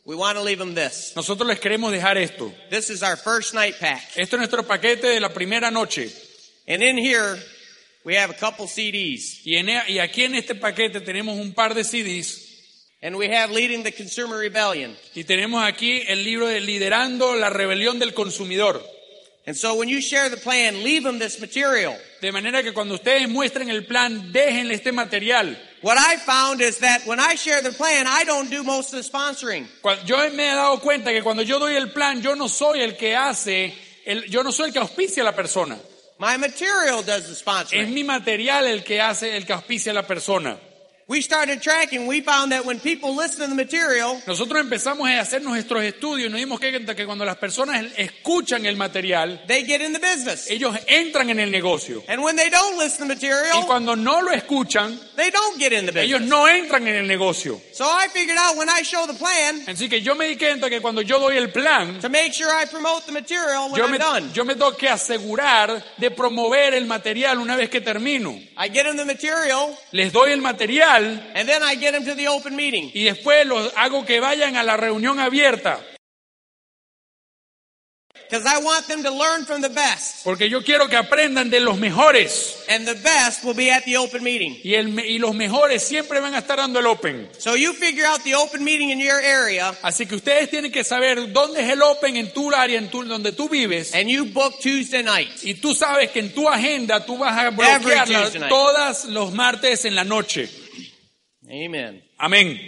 [0.09, 1.13] we want to leave them this.
[1.15, 2.51] nosotros les queremos dejar esto.
[2.71, 4.03] This is our first night pack.
[4.17, 6.11] Esto es nuestro paquete de la primera noche.
[6.67, 7.39] And in here,
[8.05, 9.43] we have a couple CDs.
[9.45, 12.47] Y, en- y aquí en este paquete tenemos un par de CDs
[13.03, 14.97] And we have Leading the Consumer Rebellion.
[15.15, 18.83] y tenemos aquí el libro de Liderando la Rebelión del Consumidor.
[19.47, 21.97] And so when you share the plan, leave them this material.
[22.21, 25.57] De manera que cuando ustedes muestren el plan, déjenle este material.
[25.81, 28.99] What I found is that when I share the plan, I don't do most of
[29.03, 29.67] the sponsoring.
[30.07, 32.97] Yo me he dado cuenta que cuando yo doy el plan, yo no soy el
[32.97, 33.73] que hace,
[34.05, 35.79] el- yo no soy el que auspicia a la persona.
[36.19, 37.95] My material does the Es sponsoring.
[37.95, 40.59] mi material el que hace, el que auspicia a la persona.
[41.11, 42.07] We started tracking.
[42.07, 46.29] We found that when people listen to the material, Nosotros empezamos a hacer nuestros estudios
[46.29, 49.99] y nos dimos cuenta que cuando las personas escuchan el material, they get in the
[50.01, 50.51] business.
[50.51, 52.03] ellos entran en el negocio.
[52.09, 55.59] And when they don't listen to the Y material, cuando no lo escuchan, they don't
[55.59, 56.29] get in the ellos business.
[56.29, 57.59] no entran en el negocio.
[57.73, 60.69] So I figured out when I show the plan Así que yo me di cuenta
[60.69, 63.85] que cuando yo doy el plan, to make sure I promote the material when yo
[63.87, 64.31] I'm me, done.
[64.35, 68.39] yo me tengo que asegurar de promover el material una vez que termino.
[68.59, 72.15] I get them the material Les doy el material and then I get them to
[72.15, 72.91] the open meeting.
[72.95, 75.81] y después los hago que vayan a la reunión abierta.
[78.31, 80.23] Because I want them to learn from the best.
[80.23, 82.63] Porque yo quiero que aprendan de los mejores.
[82.69, 84.61] And the best will be at the open meeting.
[84.63, 87.31] Y, el me- y los mejores siempre van a estar dando el open.
[87.39, 90.85] So you figure out the open meeting in your area Así que ustedes tienen que
[90.85, 93.95] saber dónde es el open en tu área, en tu, donde tú vives.
[93.95, 95.31] and you book Tuesday night.
[95.43, 99.95] Y tú sabes que en tu agenda tú vas a bloquearla todas los martes en
[99.95, 100.51] la noche.
[101.51, 102.05] Amen.
[102.19, 102.59] Amén.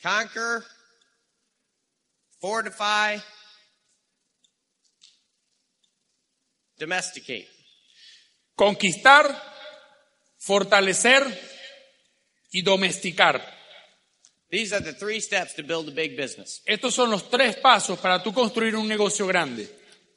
[0.00, 0.62] Conquer,
[2.38, 3.20] fortify,
[6.78, 7.48] domesticate.
[8.54, 9.26] Conquistar,
[10.38, 11.24] fortalecer
[12.52, 13.55] y domesticar.
[14.50, 16.62] These are the three steps to build a big business.
[16.66, 19.68] Estos son los tres pasos para tú construir un negocio grande.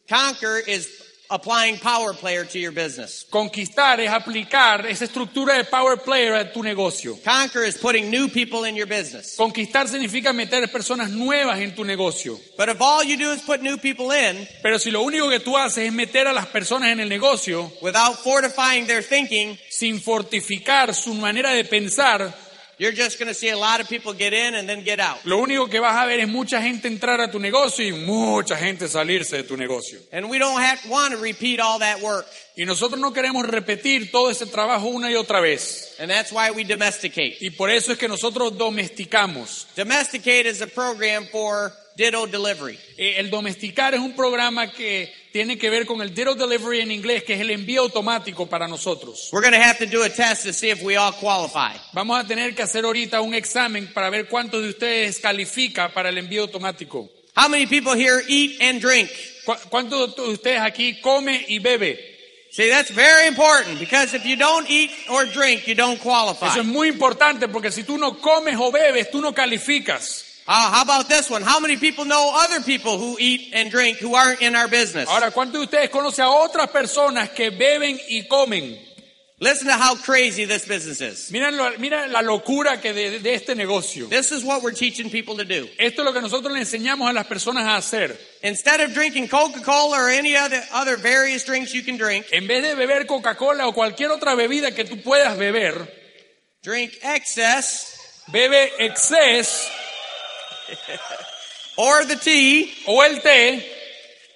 [0.07, 0.87] Conquer is
[1.31, 3.25] applying power player to your business.
[3.29, 7.15] Conquistar es aplicar esa estructura de power player a tu negocio.
[7.23, 9.35] Conquer is putting new people in your business.
[9.35, 12.39] Conquistar significa meter personas nuevas en tu negocio.
[12.57, 15.39] But if all you do is put new people in Pero si lo único que
[15.39, 19.99] tú haces es meter a las personas en el negocio without fortifying their thinking, sin
[19.99, 22.33] fortificar su manera de pensar,
[22.79, 25.17] you're just going to see a lot of people get in and then get out.
[25.25, 28.55] lo único que vas a ver es mucha gente entrar a tu negocio y mucha
[28.55, 29.99] gente salirse de tu negocio.
[30.11, 32.25] And we don't have, want to repeat all that work.
[32.55, 35.95] Y nosotros no queremos repetir todo ese trabajo una y otra vez.
[35.99, 37.37] And that's why we domesticate.
[37.41, 39.67] Y por eso es que nosotros domesticamos.
[39.75, 42.79] Domesticate is a program for ditto delivery.
[42.97, 46.91] Eh, El domesticar es un programa que tiene que ver con el Ditto Delivery en
[46.91, 49.29] inglés, que es el envío automático para nosotros.
[49.31, 51.77] We're going to have to do a test to see if we all qualify.
[51.93, 56.09] Vamos a tener que hacer ahorita un examen para ver cuántos de ustedes califica para
[56.09, 57.09] el envío automático.
[57.35, 59.09] How many people here eat and drink?
[59.45, 61.97] ¿Cu- ¿Cuántos de ustedes aquí come y bebe?
[62.51, 66.47] See, that's very important because if you don't eat or drink, you don't qualify.
[66.47, 70.25] Eso es muy importante porque si tú no comes o bebes, tú no calificas.
[70.51, 71.43] Uh, how about this one?
[71.43, 75.07] How many people know other people who eat and drink who aren't in our business?
[75.07, 78.75] Ahora, ¿cuántos de ustedes conocen a otras personas que beben y comen?
[79.39, 81.31] Listen to how crazy this business is.
[81.31, 84.09] Miren, lo- mira la locura que de, de este negocio.
[84.09, 85.67] This is what we're teaching people to do.
[85.77, 88.17] Esto es lo que nosotros le enseñamos a las personas a hacer.
[88.41, 92.63] Instead of drinking Coca-Cola or any other, other various drinks you can drink, En vez
[92.63, 95.87] de beber Coca-Cola o cualquier otra bebida que tú puedas beber,
[96.63, 99.69] drink excess bebe Excess
[101.77, 103.63] or the tea o el té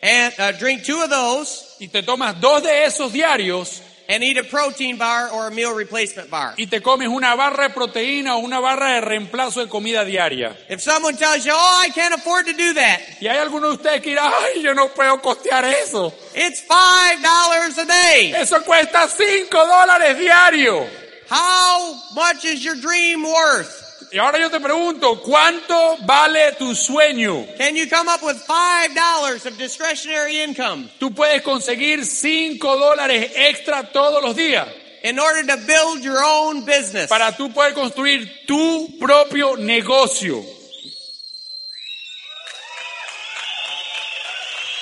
[0.01, 4.37] and uh, drink two of those y te tomas dos de esos diarios and eat
[4.37, 6.53] a protein bar or a meal replacement bar.
[6.57, 10.55] y te comes una barra de proteína o una barra de reemplazo de comida diaria.
[10.69, 13.75] If someone tells you, oh, I can't afford to do that, Y hay algunos de
[13.77, 16.13] ustedes que dirán, ay, yo no puedo costear eso.
[16.35, 18.33] it's five dollars a day.
[18.35, 20.85] Eso cuesta 5 dólares diario.
[21.29, 23.82] How much is your dream worth?
[24.13, 27.47] Y ahora yo te pregunto, ¿cuánto vale tu sueño?
[27.57, 33.31] Can you come up with five dollars of discretionary income Tú puedes conseguir 5 dólares
[33.35, 34.67] extra todos los días
[35.03, 37.09] in order to build your own business?
[37.09, 40.45] para tú poder construir tu propio negocio.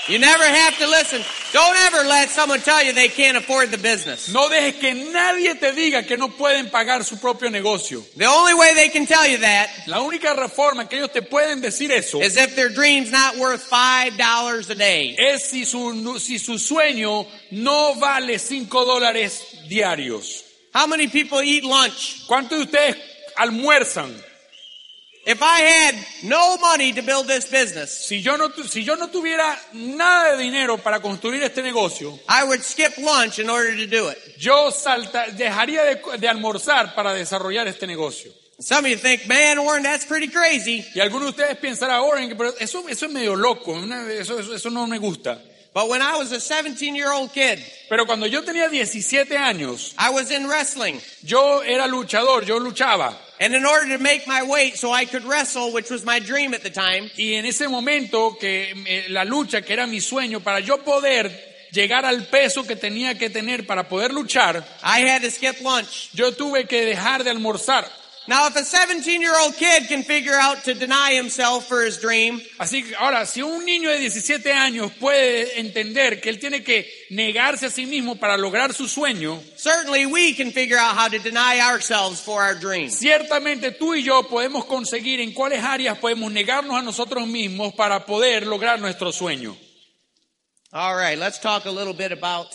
[0.09, 1.23] You never have to listen.
[1.53, 4.29] Don't ever let someone tell you they can't afford the business.
[4.33, 8.01] No dejes que nadie te diga que no pueden pagar su propio negocio.
[8.15, 11.61] The only way they can tell you that La única reforma que ellos te pueden
[11.61, 15.15] decir eso is if their dream's not worth five dollars a day.
[15.19, 20.45] es si su, si su sueño no vale 5 dólares diarios.
[20.73, 22.25] How many people eat lunch?
[22.27, 22.95] ¿Cuántos de ustedes
[23.35, 24.15] almuerzan?
[25.23, 29.07] If I had no money to build this business, Si yo, no, si yo no
[29.09, 33.85] tuviera nada de dinero para construir este negocio, I would skip lunch in order to
[33.85, 34.17] do it.
[34.39, 38.31] yo salta- dejaría de, de almorzar para desarrollar este negocio.
[38.59, 40.85] Some of you think, man, Warren, that's pretty crazy.
[40.95, 43.75] Y algunos de ustedes pensarán, Oren, pero eso, eso es medio loco,
[44.09, 45.39] eso, eso- eso no me gusta.
[45.73, 49.93] But when I was a 17 year old kid, Pero cuando yo tenía 17 años,
[49.97, 50.99] I was in wrestling.
[51.23, 53.15] yo era luchador, yo luchaba.
[53.41, 56.53] And in order to make my weight so I could wrestle, which was my dream
[56.53, 60.41] at the time, Y en ese momento que eh, la lucha, que era mi sueño,
[60.41, 61.31] para yo poder
[61.71, 66.11] llegar al peso que tenía que tener para poder luchar, I had to skip lunch.
[66.13, 68.00] yo tuve que dejar de almorzar.
[68.31, 71.97] Now, if a 17 year old kid can figure out to deny himself for his
[71.99, 76.63] dream, Así que ahora, si un niño de 17 años puede entender que él tiene
[76.63, 81.09] que negarse a sí mismo para lograr su sueño, certainly we can figure out how
[81.09, 82.89] to deny ourselves for our dream.
[82.89, 88.05] ciertamente tú y yo podemos conseguir en cuáles áreas podemos negarnos a nosotros mismos para
[88.05, 89.57] poder lograr nuestro sueño.
[90.71, 92.47] All right, let's talk a little bit about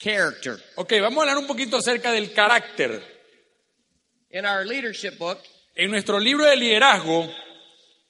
[0.00, 0.60] character.
[0.74, 3.19] Ok, vamos a hablar un poquito acerca del carácter.
[4.30, 5.38] In our leadership book,
[5.76, 7.28] En nuestro libro de liderazgo,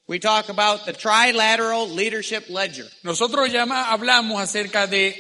[0.06, 2.86] we talk about the trilateral leadership ledger.
[3.02, 5.14] nosotros hablamos acerca de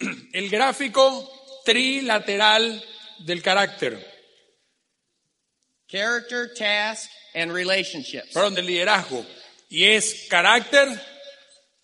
[0.32, 1.28] el gráfico
[1.64, 2.82] trilateral
[3.24, 3.98] del carácter,
[5.88, 8.32] Character, task, and relationships.
[8.32, 9.24] perdón, del liderazgo.
[9.68, 10.88] Y es carácter,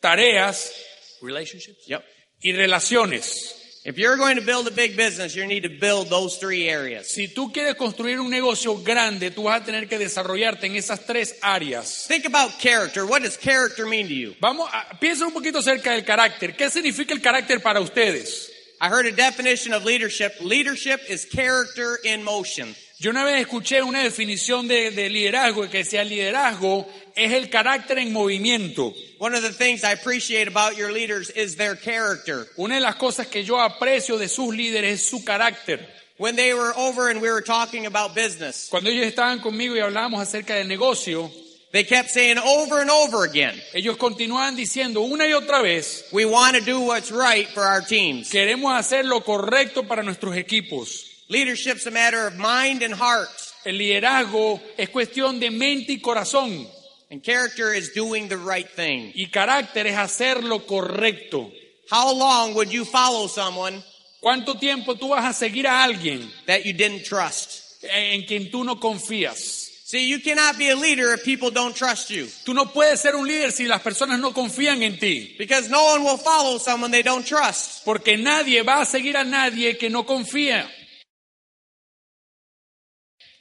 [0.00, 0.72] tareas,
[1.20, 2.04] relationships, Yep.
[2.40, 3.61] y relaciones.
[3.84, 7.08] If you're going to build a big business, you need to build those three areas.
[7.08, 11.04] Si tú quieres construir un negocio grande, tú vas a tener que desarrollarte en esas
[11.04, 12.06] tres áreas.
[12.06, 13.04] Think about character.
[13.04, 14.36] What does character mean to you?
[14.40, 16.54] Vamos, a, piensa un poquito acerca del carácter.
[16.54, 18.52] ¿Qué significa el carácter para ustedes?
[18.80, 20.34] I heard a definition of leadership.
[20.40, 22.76] Leadership is character in motion.
[23.02, 26.86] Yo una vez escuché una definición de, de liderazgo que decía liderazgo
[27.16, 28.94] es el carácter en movimiento.
[29.18, 32.46] One of the things I appreciate about your leaders is their character.
[32.56, 35.84] Una de las cosas que yo aprecio de sus líderes es su carácter.
[36.16, 39.80] When they were over and we were talking about business, Cuando ellos estaban conmigo y
[39.80, 41.28] hablábamos acerca del negocio,
[41.72, 46.24] they kept saying over and over again, ellos continuaban diciendo una y otra vez, we
[46.24, 48.30] want to do what's right for our teams.
[48.30, 51.11] queremos hacer lo correcto para nuestros equipos.
[51.32, 53.28] Leadership's a matter of mind and heart,
[53.64, 56.66] El liderazgo es cuestión de mente y corazón.
[57.10, 59.12] and character is doing the right thing.
[59.14, 61.50] Y carácter es hacer lo correcto.
[61.90, 63.82] How long would you follow someone
[64.20, 67.82] ¿Cuánto tiempo tú vas a seguir a alguien that you didn't trust?
[67.82, 69.70] en quien tú no confías?
[69.84, 72.26] See, you cannot be a leader if people don't trust you.
[72.44, 75.34] Tú no puedes ser un líder si las personas no confían en ti.
[75.38, 77.84] Because no one will follow someone they don't trust.
[77.84, 80.66] Porque nadie va a seguir a nadie que no confía.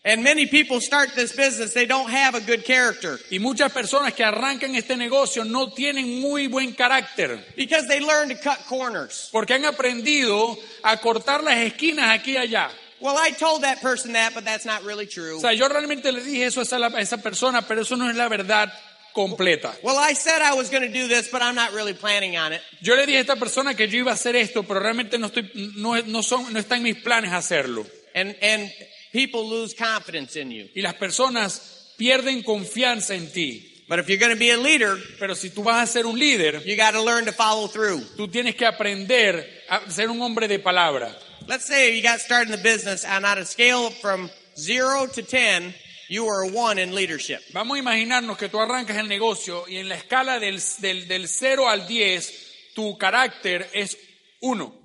[0.03, 4.13] And many people start this business, they don't have a good character Y muchas personas
[4.13, 7.39] que arrancan este negocio no tienen muy buen carácter.
[7.55, 9.29] because they learn to cut corners.
[9.31, 12.71] Porque han aprendido a cortar las esquinas aquí y allá.
[12.99, 15.37] Well, I told that person that, but that's not really true.
[15.37, 18.09] O sea, yo realmente le dije eso a esa, a esa persona, pero eso no
[18.09, 18.71] es la verdad
[19.13, 19.73] completa.
[19.83, 22.53] Well, I said I was going to do this, but I'm not really planning on
[22.53, 22.61] it.
[22.81, 25.27] Yo le dije a esta persona que yo iba a hacer esto, pero realmente no
[25.27, 27.85] estoy, no, no son, no está en mis planes hacerlo.
[28.13, 28.69] And, and
[29.11, 30.69] people lose confidence in you.
[30.75, 33.67] Y las personas pierden confianza en ti.
[33.87, 36.17] But if you're going to be a leader, Pero si tú vas a ser un
[36.17, 37.99] líder, you got to learn to follow through.
[38.15, 41.13] tú tienes que aprender a ser un hombre de palabra.
[41.47, 45.21] Let's say you got started in the business and on a scale from zero to
[45.21, 45.73] 10,
[46.07, 47.41] you were a one in leadership.
[47.53, 51.27] Vamos a imaginarnos que tú arrancas el negocio y en la escala del, del, del
[51.27, 53.97] 0 al 10, tu carácter es
[54.39, 54.80] 1.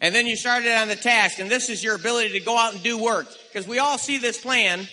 [0.00, 2.72] And then you started on the task, and this is your ability to go out
[2.72, 3.26] and do work.
[3.52, 4.88] Because we all see this plan,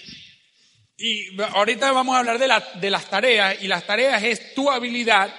[1.00, 4.68] Y ahorita vamos a hablar de, la- de las tareas, y las tareas es tu
[4.70, 5.30] habilidad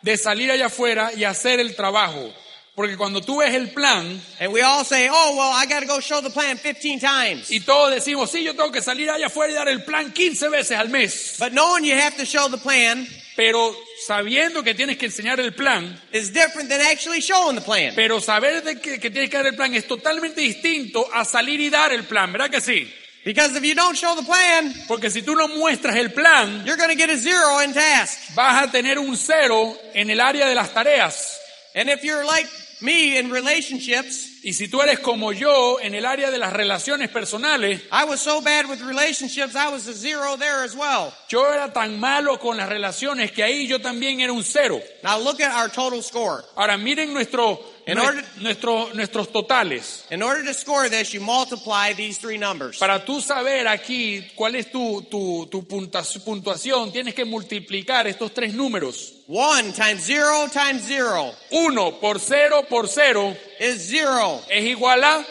[0.00, 2.32] de salir allá afuera y hacer el trabajo.
[2.76, 5.86] Porque cuando tú ves el plan, and we all say, oh, well, I got to
[5.86, 7.50] go show the plan 15 times.
[7.50, 10.48] y todos decimos, sí, yo tengo que salir allá afuera y dar el plan 15
[10.50, 11.34] veces al mes.
[11.40, 13.04] But knowing you have to show the plan
[13.38, 13.72] Pero
[14.04, 17.92] sabiendo que tienes que enseñar el plan, is different than actually showing the plan.
[17.94, 21.60] pero saber de que, que tienes que dar el plan es totalmente distinto a salir
[21.60, 22.92] y dar el plan, ¿verdad que sí?
[23.24, 26.76] Because if you don't show the plan, Porque si tú no muestras el plan, you're
[26.76, 28.34] going to get a zero in task.
[28.34, 31.38] vas a tener un cero en el área de las tareas.
[31.76, 32.48] And if you're like
[32.80, 37.08] me in relationships, Y si tú eres como yo en el área de las relaciones
[37.10, 41.12] personales, I was so bad with relationships, I was a zero there as well.
[41.28, 44.80] yo era tan malo con las relaciones que ahí yo también era un cero.
[45.02, 46.44] Now look at our total score.
[46.56, 47.96] Ahora miren nuestro, En
[48.42, 50.04] nuestro- nuestros totales.
[50.10, 52.76] In order to score this, you multiply these three numbers.
[52.78, 58.52] Para tú saber aquí cuál es tu, tu, tu puntuación, tienes que multiplicar estos tres
[58.52, 59.14] números.
[59.26, 64.42] One times zero times zero Uno por cero por cero is zero.
[64.50, 65.24] es igual a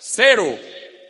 [0.00, 0.58] cero.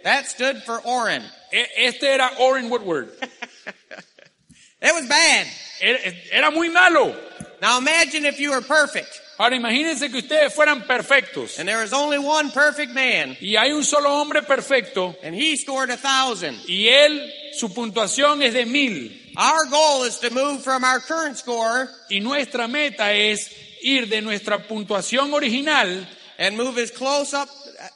[0.04, 1.22] That stood for Oren.
[1.50, 3.08] E- Este era Oren Woodward.
[4.82, 5.46] It was bad.
[5.80, 5.98] Era,
[6.32, 7.14] era muy malo.
[7.60, 11.58] Now imagine if you were perfect Ahora imagínense que ustedes fueran perfectos.
[11.58, 15.56] and there was only one perfect man Y hay un solo hombre perfecto and he
[15.56, 16.60] scored a thousand.
[16.68, 19.16] y él, su puntuación es de mil.
[19.38, 23.50] Our goal is to move from our current score Y nuestra meta es
[23.82, 26.06] ir de nuestra puntuación original
[26.38, 27.48] and move as close up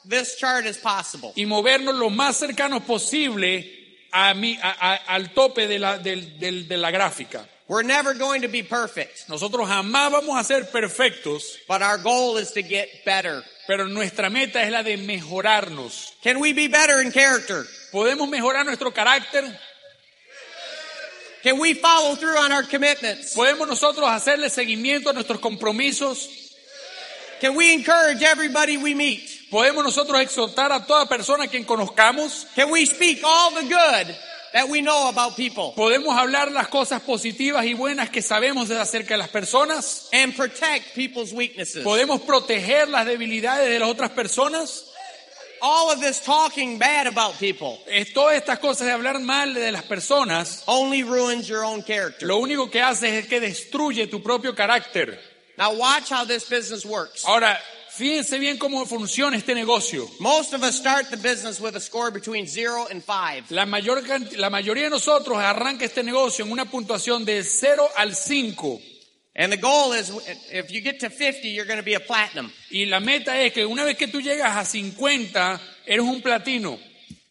[0.03, 1.31] this chart as possible.
[1.35, 3.71] y movernos lo más cercanos posible
[4.11, 7.47] a mi- a- a- al tope la, de la gráfica.
[7.67, 12.37] We're never going to be perfect, Nosotros jamás vamos a ser perfectos, but our goal
[12.37, 13.43] is to get better.
[13.65, 16.13] pero nuestra meta es la de mejorarnos.
[16.21, 17.65] Can we be better in character?
[17.91, 19.43] ¿Podemos mejorar nuestro carácter?
[21.41, 23.35] Can we follow through on our commitments?
[23.35, 26.27] ¿Podemos nosotros hacerle seguimiento a nuestros compromisos?
[27.41, 29.27] Can we encourage everybody we meet?
[29.51, 32.45] ¿Podemos nosotros exhortar a toda persona a quien conozcamos?
[32.55, 34.15] Can we speak all the good
[34.55, 39.15] that we know about people ¿Podemos hablar las cosas positivas y buenas que sabemos acerca
[39.15, 40.07] de las personas?
[40.13, 41.83] and protect people's weaknesses?
[41.83, 44.85] ¿Podemos proteger las debilidades de las otras personas?
[45.61, 49.71] All of this talking bad about people Es todas estas cosas de hablar mal de
[49.71, 52.25] las personas, only ruins your own character.
[52.25, 55.19] lo único que hace es que destruye tu propio carácter.
[55.57, 57.23] Now watch how this business works.
[57.25, 57.59] Ahora,
[57.95, 60.09] fíjense bien cómo funciona este negocio.
[60.19, 63.43] Most of us start the business with a score between zero and five.
[63.49, 64.01] La, mayor,
[64.37, 68.81] la mayoría de nosotros arranca este negocio en una puntuación de 0 al 5.
[69.37, 70.11] And the goal is
[70.51, 72.51] if you get to 50, you're going to be a platinum.
[72.69, 76.79] Y la meta es que una vez que tú llegas a 50, eres un platino.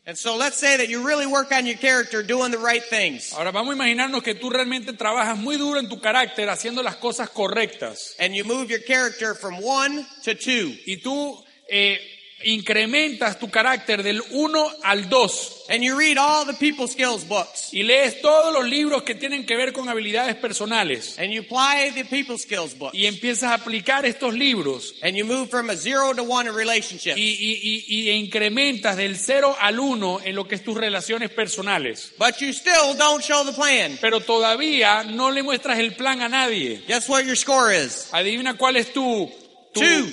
[0.07, 3.33] And so let's say that you really work on your character doing the right things.
[3.33, 6.97] Ahora vamos a imaginarnos que tú realmente trabajas muy duro en tu carácter haciendo las
[6.97, 8.15] cosas correctas.
[8.19, 10.77] And you move your character from one to two.
[10.87, 11.99] Y tú eh,
[12.45, 15.51] incrementas tu carácter del 1 al 2.
[15.71, 17.73] And you read all the people skills books.
[17.73, 21.19] Y lees todos los libros que tienen que ver con habilidades personales.
[21.19, 22.91] And you apply the people skills book.
[22.95, 24.95] Y empiezas a aplicar estos libros.
[25.03, 27.17] And you move from a zero to one in Y, relationships.
[27.17, 32.13] y- y- y incrementas del 0 al 1 en lo que es tus relaciones personales.
[32.19, 33.97] But you still don't show the plan.
[34.01, 36.83] Pero todavía no le muestras el plan a nadie.
[36.87, 38.09] Guess what your score is?
[38.13, 39.33] Adivina cuál es tu,
[39.73, 40.07] tu, Two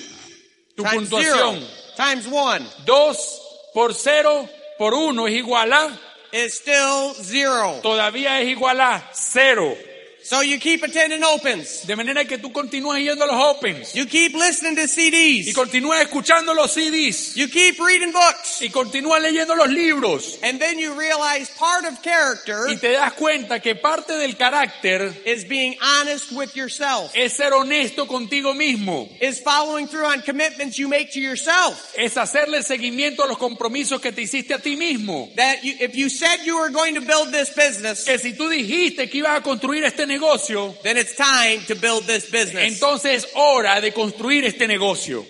[0.76, 1.81] tu times zero puntuación.
[1.95, 3.41] Times one 2
[3.73, 5.89] por 0 por 1 es igual a,
[6.32, 7.80] is still zero.
[7.82, 9.90] todavía es igual a 0.
[10.23, 11.86] So you keep attending opens.
[11.88, 13.93] De manera que tú continúas yendo a los Opens.
[13.95, 15.53] You keep listening to Y CDs.
[15.55, 17.36] continúas escuchando los CDs.
[17.36, 18.62] You keep reading books.
[18.62, 20.38] Y continúas leyendo los libros.
[20.43, 25.12] And then you realize part of character Y te das cuenta que parte del carácter
[25.25, 27.12] is being honest with yourself.
[27.15, 29.10] es ser honesto contigo mismo.
[29.19, 31.93] Is following through on commitments you make to yourself.
[31.97, 35.29] Es hacerle seguimiento a los compromisos que te hiciste a ti mismo.
[35.36, 38.49] That you, if you said you were going to build this business, Que si tú
[38.49, 42.74] dijiste que ibas a construir este negocio, then it's time to build this business.
[42.74, 45.26] entonces es hora de construir este negocio.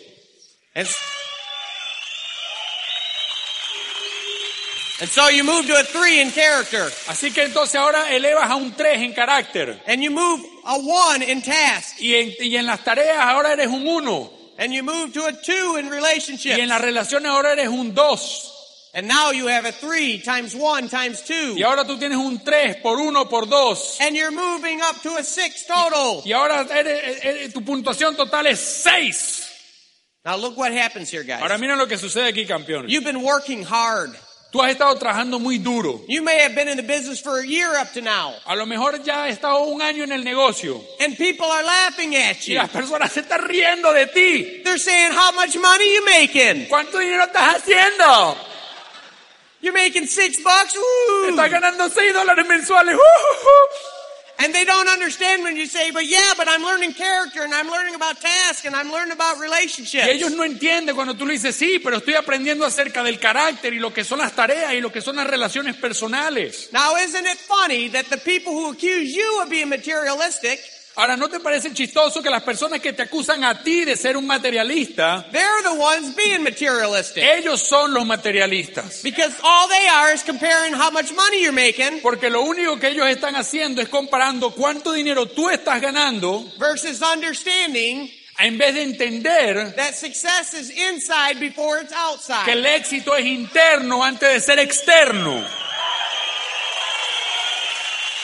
[0.74, 0.88] And,
[5.02, 6.90] and so you move to a three in character.
[7.08, 9.82] Así que entonces ahora elevas a un 3 en carácter.
[9.86, 12.00] And you move a one in task.
[12.00, 14.32] Y en, y en las tareas ahora eres un 1.
[14.58, 16.58] And you move to a two in relationship.
[16.58, 18.51] Y en las relaciones ahora eres un 2.
[18.94, 21.56] And now you have a three times one times two.
[21.58, 23.98] Y ahora tú tienes un 3 por 1 por 2.
[24.02, 26.22] And you're moving up to a six total.
[26.26, 29.48] Y ahora eres- eres- tu puntuación total es 6.
[30.26, 31.60] Now look what happens here, Ahora guys.
[31.62, 32.92] miren lo que sucede aquí, campeones.
[32.92, 34.12] You've been working hard.
[34.52, 36.02] Tú has estado trabajando muy duro.
[36.10, 38.34] You may have been in the business for a year up to now.
[38.46, 42.14] A lo mejor ya has estado un año en el negocio And people are laughing
[42.18, 42.56] at y you.
[42.56, 44.62] las personas se están riendo de ti.
[44.66, 46.66] They're saying, how much money you making?
[46.68, 48.36] ¿Cuánto dinero estás haciendo?
[49.62, 50.76] You're making six bucks?
[50.76, 51.30] Ooh.
[51.30, 52.96] Estás ganando 6 dólares mensuales.
[52.96, 53.92] ¡Uh, uh, uh!
[54.44, 57.70] And they don't understand when you say, but yeah, but I'm learning character and I'm
[57.70, 60.08] learning about task and I'm learning about relationships.
[60.08, 63.72] Y ellos no entienden cuando tú le dices, sí, pero estoy aprendiendo acerca del carácter
[63.72, 66.70] y lo que son las tareas y lo que son las relaciones personales.
[66.74, 70.60] Now, isn't it funny that the people who accuse you of being materialistic,
[71.02, 74.16] Ahora, ¿no te parece chistoso que las personas que te acusan a ti de ser
[74.16, 77.24] un materialista, they're the ones being materialistic?
[77.24, 79.02] ellos son los materialistas?
[79.02, 82.90] Because all they are is comparing how much money you're making Porque lo único que
[82.90, 88.84] ellos están haciendo es comparando cuánto dinero tú estás ganando versus understanding en vez de
[88.84, 92.48] entender that success is inside before it's que outside.
[92.48, 95.44] el éxito es interno antes de ser externo.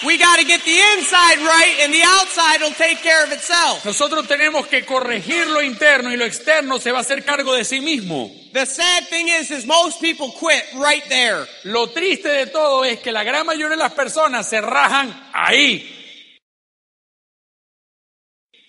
[0.05, 3.83] We got to get the inside right and the outside will take care of itself.
[3.83, 7.63] Nosotros tenemos que corregir lo interno y lo externo se va a hacer cargo de
[7.63, 8.31] sí mismo.
[8.53, 11.47] The sad thing is, is most people quit right there.
[11.63, 15.95] Lo triste de todo es que la gran mayoría de las personas se rajan ahí.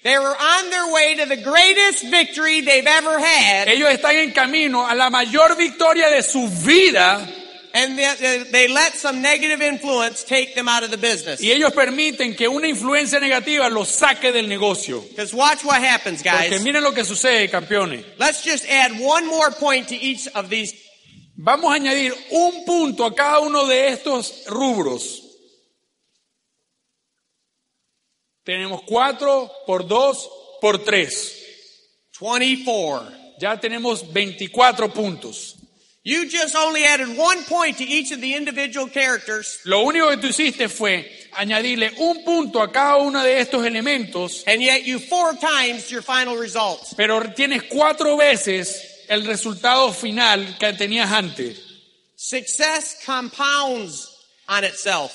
[0.02, 4.30] They were on their way to the greatest victory they've ever had, Ellos están en
[4.30, 7.20] camino a la mayor victoria de su vida
[7.74, 11.40] and they, they let some negative influence take them out of the business.
[11.40, 15.00] y ellos permiten que una influencia negativa los saque del negocio.
[15.10, 16.62] Because watch what happens, Porque guys.
[16.62, 18.04] miren lo que sucede, campeones.
[18.18, 20.74] Let's just add one more point to each of these.
[21.36, 25.22] Vamos a añadir un punto a cada uno de estos rubros.
[28.44, 30.28] Tenemos cuatro por dos
[30.60, 31.34] por tres.
[32.20, 33.12] 24.
[33.38, 35.57] Ya tenemos 24 puntos.
[36.08, 40.16] You just only added one point to each of the individual characters, Lo único que
[40.16, 44.98] tú hiciste fue añadirle un punto a cada uno de estos elementos, and yet you
[45.00, 46.94] four times your final results.
[46.96, 51.58] pero tienes cuatro veces el resultado final que tenías antes.
[52.16, 54.08] Success compounds
[54.48, 55.12] on itself.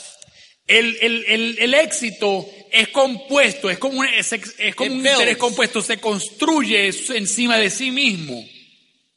[0.67, 5.01] El, el- el- el éxito es compuesto, es como un, es, es como It un
[5.01, 5.13] builds.
[5.19, 8.47] interés compuesto, se construye encima de sí mismo.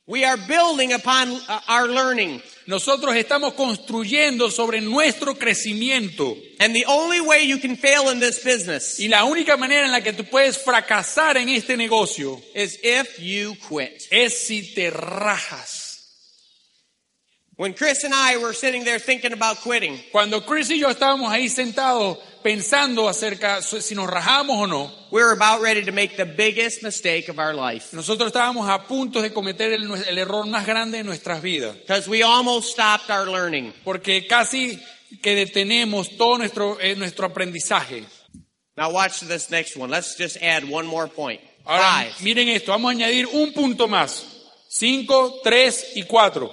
[0.08, 2.40] We are building upon uh, our learning.
[2.68, 6.36] Nosotros estamos construyendo sobre nuestro crecimiento.
[6.60, 9.90] And the only way you can fail in this business Y la única manera en
[9.90, 14.00] la que tú puedes fracasar en este negocio is if you quit.
[14.12, 15.82] es si te rajas.
[17.56, 21.32] When Chris and I were sitting there thinking about quitting, Cuando Chris y yo estábamos
[21.32, 26.16] ahí sentados pensando acerca si nos rajamos o no, we were about ready to make
[26.16, 27.92] the biggest mistake of our life.
[27.92, 31.74] nosotros estábamos a punto de cometer el, el error más grande de nuestras vidas.
[31.74, 33.72] Because we almost stopped our learning.
[33.84, 34.80] Porque casi
[35.20, 38.04] que detenemos todo nuestro, eh, nuestro aprendizaje.
[38.76, 39.90] Now watch this next one.
[39.90, 41.40] Let's just add one more point.
[41.66, 42.22] Ahora, Five.
[42.22, 44.24] miren esto, vamos a añadir un punto más.
[44.68, 46.52] Cinco, tres y cuatro.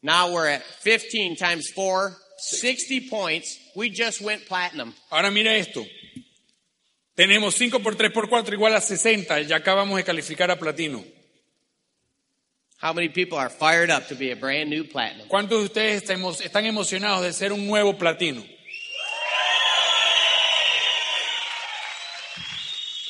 [0.00, 3.58] Now we're at 15 times 4, 60 points.
[3.74, 4.94] We just went platinum.
[5.10, 5.84] Ahora mira esto.
[7.14, 9.42] Tenemos 5 por 3 por 4 igual a 60.
[9.42, 11.04] Ya acabamos de calificar a platino.
[12.82, 15.28] How many people are fired up to be a brand new platinum?
[15.28, 16.02] ¿Cuántos de ustedes
[16.42, 18.42] están emocionados de ser un nuevo platino?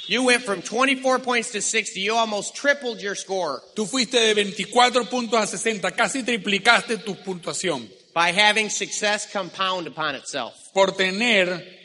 [0.09, 2.01] You went from 24 points to 60.
[2.01, 7.15] You almost tripled your score Tú fuiste de 24 puntos a 60, casi triplicaste tu
[7.15, 10.55] puntuación by having success compound upon itself.
[10.73, 11.79] por tener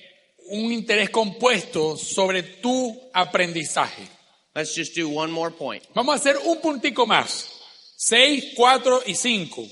[0.52, 4.08] un interés compuesto sobre tu aprendizaje.
[4.56, 5.84] Let's just do one more point.
[5.94, 7.50] Vamos a hacer un puntico más.
[7.98, 9.68] 6, 4 y 5.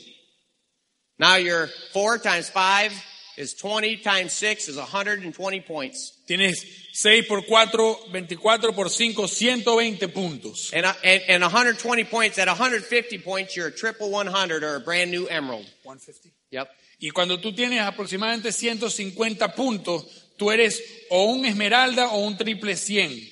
[1.18, 2.92] Now your 4 times 5
[3.38, 6.20] is 20 times 6 is 120 points.
[6.28, 10.72] Tienes 6 por 4, 24 por 5, 120 puntos.
[10.74, 14.80] And, uh, and, and 120 points, at 150 points, you're a triple 100 or a
[14.80, 15.66] brand new emerald.
[15.84, 16.32] 150.
[16.52, 16.70] Yep.
[17.00, 20.06] Y cuando tú tienes aproximadamente 150 puntos,
[20.38, 23.32] tú eres o un esmeralda o un triple 100.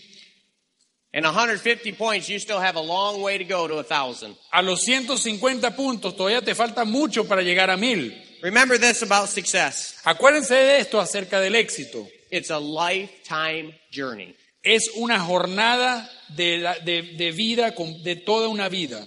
[1.13, 4.35] And 150 points, you still have a long way to go to a 1,000.
[4.51, 8.30] A los 150 puntos todavía te falta mucho para llegar a 1000.
[8.41, 9.95] Remember this about success.
[10.03, 12.07] Acuérdense de esto acerca del éxito.
[12.31, 14.35] It's a lifetime journey.
[14.63, 17.71] Es una jornada de, la- de- de vida,
[18.03, 19.05] de toda una vida.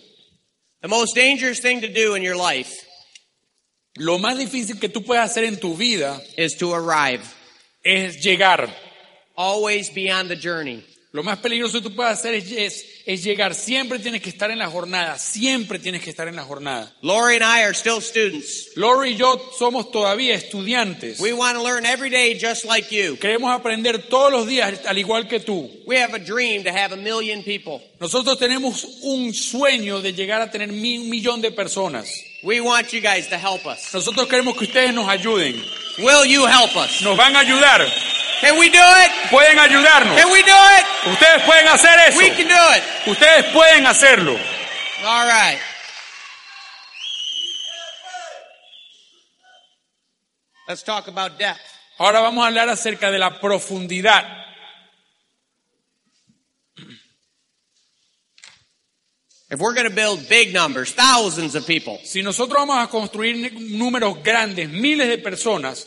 [0.82, 2.72] The most dangerous thing to do in your life
[3.97, 7.22] Lo más difícil que tú puedes hacer en tu vida is to arrive.
[7.85, 8.68] es llegar.
[9.37, 10.85] Always be on the journey.
[11.15, 13.55] Lo más peligroso que tú puedes hacer es, es- es llegar.
[13.55, 15.17] Siempre tienes que estar en la jornada.
[15.17, 16.93] Siempre tienes que estar en la jornada.
[17.03, 18.71] Lori and I are still students.
[18.75, 21.21] Lori y yo somos todavía estudiantes.
[21.21, 23.17] We want to learn every day just like you.
[23.17, 25.71] Queremos aprender todos los días, al igual que tú.
[25.87, 27.81] We have a dream to have a million people.
[28.01, 32.11] Nosotros tenemos un sueño de llegar a tener un millón de personas.
[32.45, 33.90] We want you guys to help us.
[33.95, 35.57] Nosotros queremos que ustedes nos ayuden.
[35.99, 37.03] Will you help us?
[37.03, 37.80] Nos van a ayudar.
[38.42, 39.11] Can we do it?
[39.30, 40.14] Pueden ayudarnos.
[40.14, 40.84] Can we do it?
[41.11, 42.18] Ustedes pueden hacer eso.
[42.18, 42.82] We can do it.
[43.07, 44.38] Ustedes pueden hacerlo.
[45.07, 45.59] All right.
[50.68, 51.61] Let's talk about depth.
[51.99, 54.43] Ahora vamos a hablar acerca de la profundidad.
[59.55, 63.53] If we're going to build big numbers, thousands of people, Si nosotros vamos a construir
[63.71, 65.87] números grandes, miles de personas,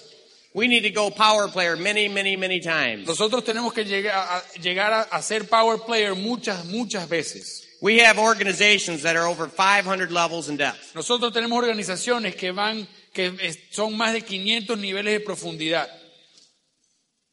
[0.53, 3.05] we need to go power player many, many, many times.
[3.05, 7.68] nosotros tenemos que llegar a, llegar a, a ser power player muchas, muchas veces.
[7.82, 10.95] We have organizations that are over 500 levels in depth.
[10.95, 13.34] Nosotros tenemos organizaciones que van, que
[13.70, 15.89] son más de 500 niveles de profundidad.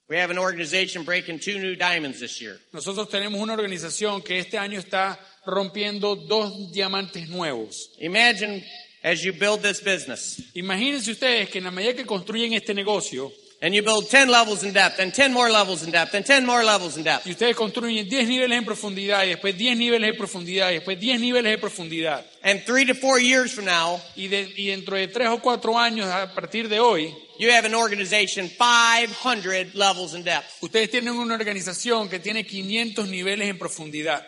[0.08, 2.58] We have an organization breaking two new diamonds this year.
[2.72, 7.88] Nosotros tenemos una organización que este año está rompiendo dos diamantes nuevos.
[8.00, 8.62] Imagine
[9.02, 13.30] as you build this business Imagínense ustedes que en la medida que construyen este negocio
[13.62, 16.44] and you build 10 levels in depth and 10 more levels in depth and 10
[16.44, 17.26] more levels in depth.
[17.26, 21.00] y ustedes construyen 10 niveles en profundidad y después 10 niveles de profundidad y después
[21.00, 24.96] 10 niveles de profundidad And three to four years from now, y, de- y dentro
[24.96, 30.14] de 3 o 4 años a partir de hoy you have an organization 500 levels
[30.14, 30.46] in depth.
[30.62, 34.24] ustedes tienen una organización que tiene 500 niveles en profundidad.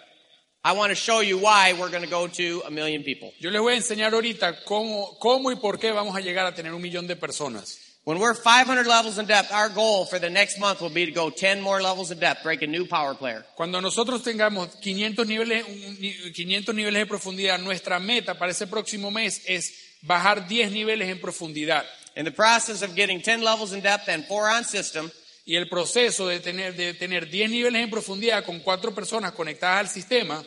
[0.64, 3.32] I want to show you why we're going to go to a million people.
[3.38, 6.54] Yo les voy a enseñar ahorita cómo, cómo y por qué vamos a llegar a
[6.54, 7.78] tener un millón de personas.
[8.04, 11.12] When we're 500 levels in depth, our goal for the next month will be to
[11.12, 13.44] go 10 more levels in depth, break a new power player.
[13.56, 18.66] Cuando nosotros tengamos 500 niveles, un- ni- 500 niveles de profundidad, nuestra meta para ese
[18.68, 21.84] próximo mes es bajar 10 niveles en profundidad.
[22.16, 25.10] In the process of getting 10 levels in depth and four on system,
[25.48, 29.78] Y el proceso de tener, de tener 10 niveles en profundidad con cuatro personas conectadas
[29.78, 30.42] al sistema,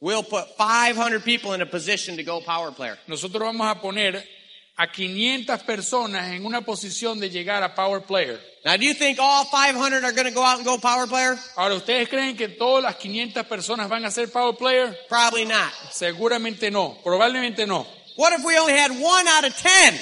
[0.00, 2.96] we'll put 500 people in a position to go power player.
[3.08, 4.24] nosotros vamos a poner
[4.76, 8.38] a 500 personas en una posición de llegar a Power Player.
[8.64, 11.36] Now, do you think all 500 are going to go out and go power player?
[11.56, 14.94] Ahora, ¿ustedes creen que todas las 500 personas van a ser Power Player?
[15.08, 15.72] Probably not.
[15.90, 17.86] Seguramente no, probablemente no.
[18.16, 19.98] What if we only had one out of 10?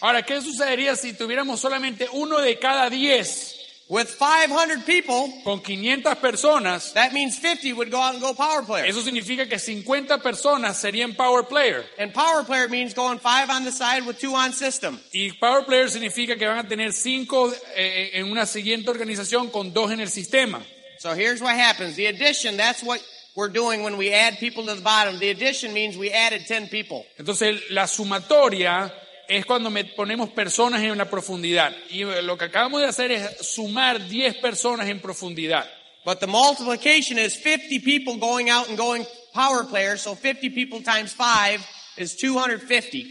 [0.00, 3.56] Ahora, ¿qué sucedería si tuviéramos solamente uno de cada 10
[3.88, 6.92] With 500 people, con 500 personas?
[6.94, 8.84] that means 50 would go out and go power player.
[8.84, 11.84] Eso significa que 50 personas serían Power Player.
[11.96, 14.98] And power player means going five on the side with two on system.
[15.12, 19.92] Y Power Player significa que van a tener 5 en una siguiente organización con 2
[19.92, 20.60] en el sistema.
[20.98, 21.94] So here's what happens.
[21.94, 23.00] The addition, that's what
[23.36, 25.20] we're doing when we add people to the bottom.
[25.20, 27.06] The addition means we added 10 people.
[27.18, 28.92] Entonces, la sumatoria
[29.28, 31.74] es cuando me- ponemos personas en la profundidad.
[31.90, 35.68] Y lo que acabamos de hacer es sumar 10 personas en profundidad.
[36.04, 39.04] But the multiplication is 50 people going out and going
[39.34, 39.98] power player.
[39.98, 41.60] So 50 people times five
[41.96, 43.04] is 250.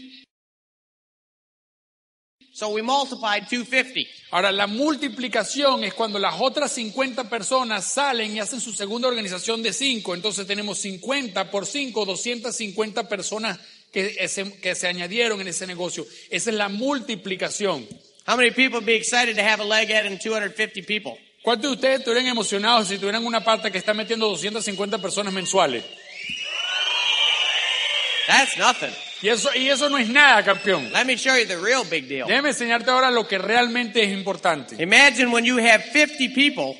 [2.54, 4.06] So we multiplied 250.
[4.30, 9.62] Ahora, la multiplicación es cuando las otras 50 personas salen y hacen su segunda organización
[9.62, 10.14] de 5.
[10.14, 13.58] Entonces tenemos 50 por 5, 250 personas
[13.96, 16.06] que eh, se, que se añadieron en ese negocio.
[16.28, 17.88] Esa es la multiplicación.
[18.26, 21.18] How many people would be excited to have a leg adding 250 people?
[21.42, 25.82] ¿Cuántos de ustedes estuvieran emocionados si tuvieran una parte que está metiendo 250 personas mensuales?
[28.26, 28.92] That's nothing.
[29.22, 30.92] Y eso, y eso no es nada, campeón.
[30.92, 32.26] Let me show you the real big deal.
[32.28, 34.76] Déjame enseñarte ahora lo que realmente es importante.
[34.78, 36.76] Imagine when you have 50 people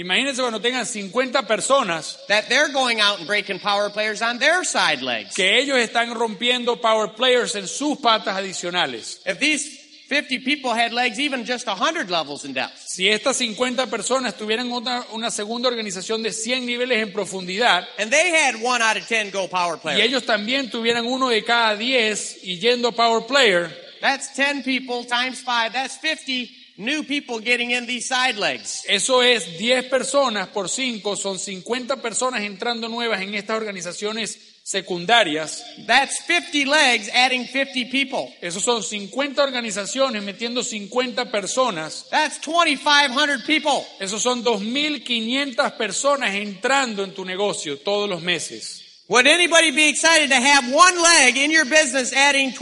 [0.00, 4.64] Imagínense cuando tengan 50 personas that they're going out and breaking power players on their
[4.64, 5.34] side legs.
[5.34, 9.20] que ellos están rompiendo power players en sus patas adicionales.
[9.26, 9.78] If these
[10.08, 14.72] 50 people had legs even just 100 levels in depth, Si estas 50 personas tuvieran
[14.72, 19.06] otra- una segunda organización de 100 niveles en profundidad and they had one out of
[19.06, 23.20] 10 go power y player, ellos también tuvieran uno de cada 10 y yendo power
[23.26, 23.70] player,
[24.00, 25.72] that's 10 people times 5.
[25.72, 26.48] That's 50
[26.80, 28.84] new people getting in these side legs.
[28.88, 35.64] eso es 10 personas por 5, son 50 personas entrando nuevas en estas organizaciones secundarias.
[35.86, 38.32] That's 50 legs adding 50 people.
[38.40, 42.06] Esos son 50 organizaciones metiendo 50 personas.
[42.10, 43.84] That's 2,500 people.
[43.98, 48.82] Esos son 2.500 personas entrando en tu negocio todos los meses.
[49.08, 52.52] Would anybody be excited to have one leg in your business adding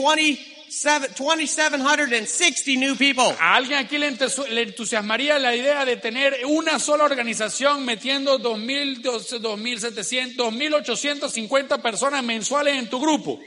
[0.70, 3.34] 2,760 new people.
[3.40, 8.38] A alguien aquí le, entusi- le entusiasmaría la idea de tener una sola organización metiendo
[8.38, 13.40] 2.000, 2.700, 2.850 personas mensuales en tu grupo.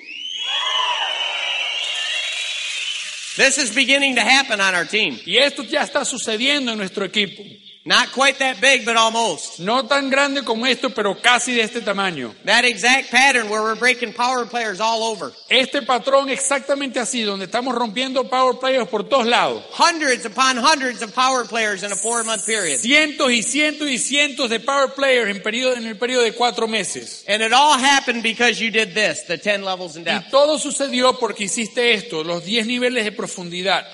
[3.37, 5.17] This is beginning to happen on our team.
[5.25, 7.41] Y esto ya está sucediendo en nuestro equipo.
[7.83, 9.59] Not quite that big, but almost.
[9.59, 12.31] No tan grande como esto, pero casi de este tamaño.
[12.45, 15.31] That exact pattern where we're breaking power players all over.
[15.49, 19.63] Este patrón exactamente así, donde estamos rompiendo power players por todos lados.
[19.71, 22.77] Hundreds upon hundreds of power players in a four month period.
[22.79, 26.67] Cientos y cientos y cientos de power players en, periodo, en el periodo de cuatro
[26.67, 27.25] meses.
[27.27, 30.29] And it all happened because you did this, the 10 levels in Y depth.
[30.29, 33.87] todo sucedió porque hiciste esto, los 10 niveles de profundidad.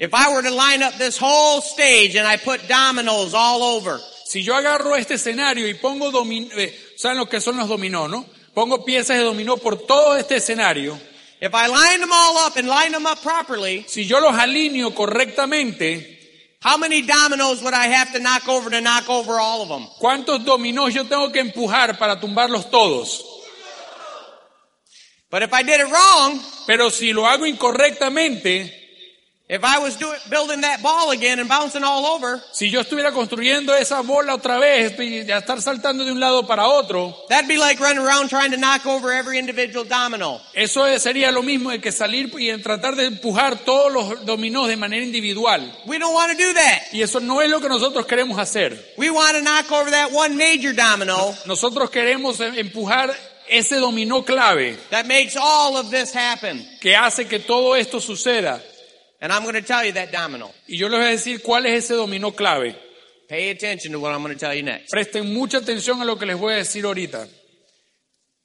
[0.00, 4.00] If I were to line up this whole stage and I put dominoes all over,
[4.24, 6.48] Si yo agarro este escenario y pongo dominó,
[6.96, 8.24] ¿saben lo que son los dominó, no?
[8.52, 10.98] Pongo piezas de dominó por todo este escenario.
[11.40, 14.92] if I line them all up and line them up properly, Si yo los alineo
[14.94, 16.18] correctamente,
[16.62, 19.86] how many dominoes would I have to knock over to knock over all of them?
[20.00, 23.22] ¿cuántos dominós yo tengo que empujar para tumbarlos todos?
[25.30, 28.83] But if I did it wrong, Pero si lo hago incorrectamente,
[29.46, 33.12] if I was doing, building that ball again and bouncing all over, si yo estuviera
[33.12, 37.58] construyendo esa bola otra vez y estar saltando de un lado para otro, that'd be
[37.58, 40.40] like running around trying to knock over every individual domino.
[40.54, 45.04] eso sería lo mismo que salir y tratar de empujar todos los dominós de manera
[45.04, 45.60] individual.
[45.86, 46.92] We don't want to do that.
[46.92, 48.94] Y eso no es lo que nosotros queremos hacer.
[48.96, 53.14] We want to knock over that one major domino Nosotros queremos em- empujar
[53.46, 56.66] ese dominó clave that makes all of this happen.
[56.80, 58.62] que hace que todo esto suceda.
[59.24, 60.50] And I'm going to tell you that domino.
[60.68, 62.76] Y yo les voy a decir cuál es ese dominó clave.
[63.26, 64.92] Pay attention to what I'm going to tell you next.
[64.92, 67.26] Presten mucha atención a lo que les voy a decir ahorita.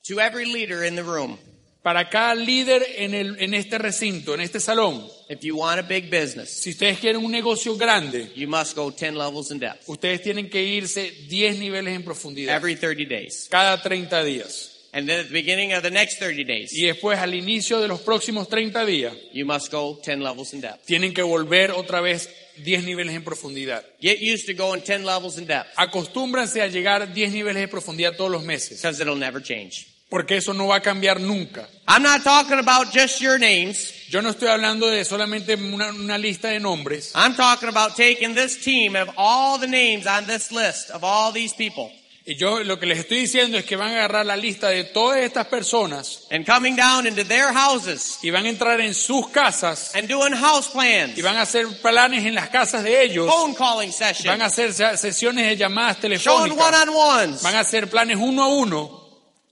[0.07, 1.37] To every leader in the room,
[1.83, 5.81] Para cada líder en, el, en este recinto, en este salón, if you want a
[5.81, 9.87] big business, si ustedes quieren un negocio grande, you must go 10 levels in depth
[9.87, 13.47] ustedes tienen que irse 10 niveles en profundidad every 30 days.
[13.49, 14.78] cada 30 días.
[14.91, 17.87] And then at the beginning of the next 30 Y days, después al inicio de
[17.87, 20.85] los próximos 30 días, you must go 10 levels in depth.
[20.85, 22.27] tienen que volver otra vez
[22.63, 23.83] 10 niveles en profundidad.
[24.01, 28.15] Get used to going 10 levels in depth Acostúmbranse a llegar 10 niveles de profundidad
[28.15, 29.85] todos los meses, because it'll never change.
[30.09, 31.67] porque eso no va a cambiar nunca.
[31.87, 33.93] I'm not talking about just your names.
[34.09, 37.11] Yo no estoy hablando de solamente una, una lista de nombres.
[37.13, 41.31] I'm talking about taking this team of all the names on this list of all
[41.31, 41.91] these people
[42.25, 44.83] Y yo lo que les estoy diciendo es que van a agarrar la lista de
[44.83, 49.29] todas estas personas and coming down into their houses y van a entrar en sus
[49.29, 53.25] casas and doing house plans, y van a hacer planes en las casas de ellos.
[53.27, 53.91] phone calling
[54.25, 56.19] Van a sessions, hacer se- sesiones de llamadas showing
[56.55, 56.67] telefónicas.
[56.67, 57.41] one-on-ones.
[57.41, 58.98] Van a hacer planes uno a uno.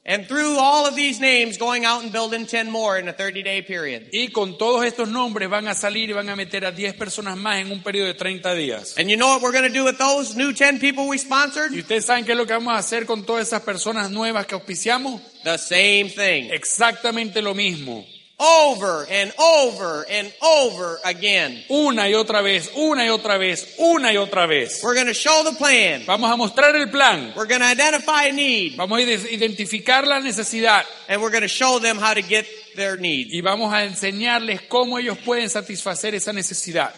[0.09, 3.43] And through all of these names, going out and building 10 more in a 30
[3.43, 4.07] day period.
[4.13, 7.35] Y con todos estos nombres van a salir y van a meter a 10 personas
[7.35, 8.97] más en un periodo de 30 días.
[8.97, 11.19] And you know what we're going to do with those new 10 people we ¿Y
[11.19, 11.73] sponsored?
[11.73, 14.55] ustedes saben qué es lo que vamos a hacer con todas esas personas nuevas que
[14.55, 15.21] auspiciamos?
[15.43, 16.51] The same thing.
[16.53, 18.05] Exactamente lo mismo.
[18.39, 21.63] Over and over and over again.
[21.71, 24.79] Una y otra vez, una y otra vez, una y otra vez.
[24.83, 26.03] We're going to show the plan.
[26.05, 27.33] Vamos a mostrar el plan.
[27.35, 28.77] We're going to identify a need.
[28.77, 32.45] Vamos a ide- identificar la necesidad And we're going to show them how to get
[32.75, 33.29] their need.
[33.33, 36.93] y vamos a enseñarles cómo ellos pueden satisfacer esa necesidad.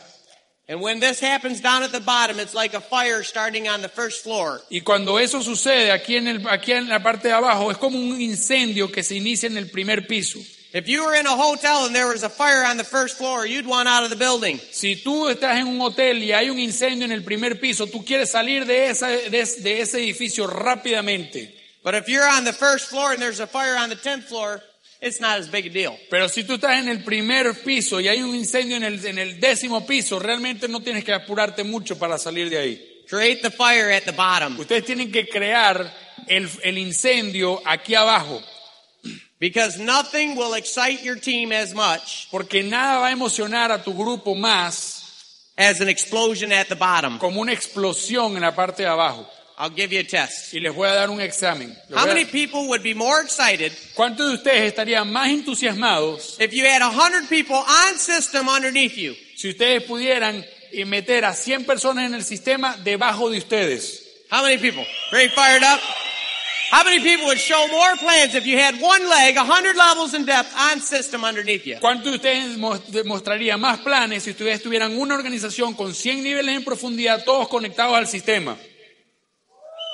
[0.67, 3.87] And when this happens down at the bottom, it's like a fire starting on the
[3.87, 4.61] first floor.
[4.69, 7.97] Y cuando eso sucede aquí en, el, aquí en la parte de abajo, es como
[7.97, 10.37] un incendio que se inicia en el primer piso.
[10.71, 13.43] If you were in a hotel and there was a fire on the first floor,
[13.43, 14.59] you'd want out of the building.
[14.71, 18.05] Si tú estás en un hotel y hay un incendio en el primer piso, tú
[18.05, 21.55] quieres salir de, esa, de, de ese edificio rápidamente.
[21.83, 24.61] But if you're on the first floor and there's a fire on the 10th floor,
[25.01, 25.97] it's not as big a deal.
[26.09, 29.17] Pero si tú estás en el primer piso y hay un incendio en el, en
[29.17, 33.03] el décimo piso, realmente no tienes que apurarte mucho para salir de ahí.
[33.09, 35.91] Create the fire at the bottom Ustedes tienen que crear
[36.27, 38.39] el, el incendio aquí abajo,
[39.39, 43.93] because nothing will excite your team as much porque nada va a emocionar a tu
[43.93, 44.97] grupo más
[45.57, 47.17] as an explosion at the bottom.
[47.19, 49.25] como una explosión en la parte de abajo.
[49.61, 50.53] I'll give you a test.
[50.53, 51.75] Y les voy a dar un examen.
[51.89, 56.37] Les How a- many people would be more excited ¿Cuántos de ustedes estarían más entusiasmados
[56.39, 59.15] if you had 100 people on system underneath you?
[59.35, 60.45] si ustedes pudieran
[60.85, 64.05] meter a 100 personas en el sistema debajo de ustedes?
[64.31, 64.85] How many people?
[65.11, 65.81] Very fired up.
[66.71, 70.25] How many people would show more plans if you had one leg, 100 levels in
[70.25, 71.77] depth on system underneath you?
[71.79, 76.55] ¿Cuántos de ustedes mos- demostrarían más planes si ustedes tuvieran una organización con 100 niveles
[76.55, 78.55] en profundidad, todos conectados al sistema?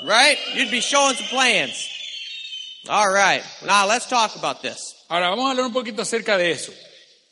[0.05, 0.37] Right?
[0.55, 1.89] You'd be showing some plans.
[2.89, 3.41] All right.
[3.65, 4.95] Now let's talk about this.
[5.09, 6.73] Ahora vamos a hablar un poquito acerca de eso.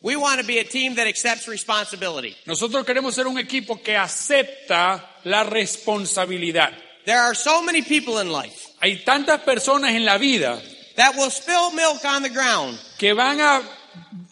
[0.02, 2.36] We want to be a team that accepts responsibility.
[2.46, 6.72] Nosotros queremos ser un equipo que acepta la responsabilidad.
[7.06, 10.62] There are so many people in life Hay tantas personas en la vida
[10.96, 13.62] that will spill milk on the ground que van a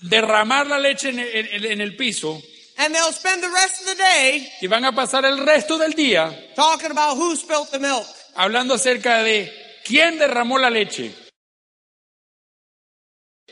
[0.02, 2.42] derramar la leche en el, en- el piso
[2.78, 5.94] and they'll spend the rest of the day y van a pasar el resto del
[5.94, 8.06] día talking about who spilled the milk.
[8.36, 9.52] hablando acerca de
[9.84, 11.12] quién derramó la leche.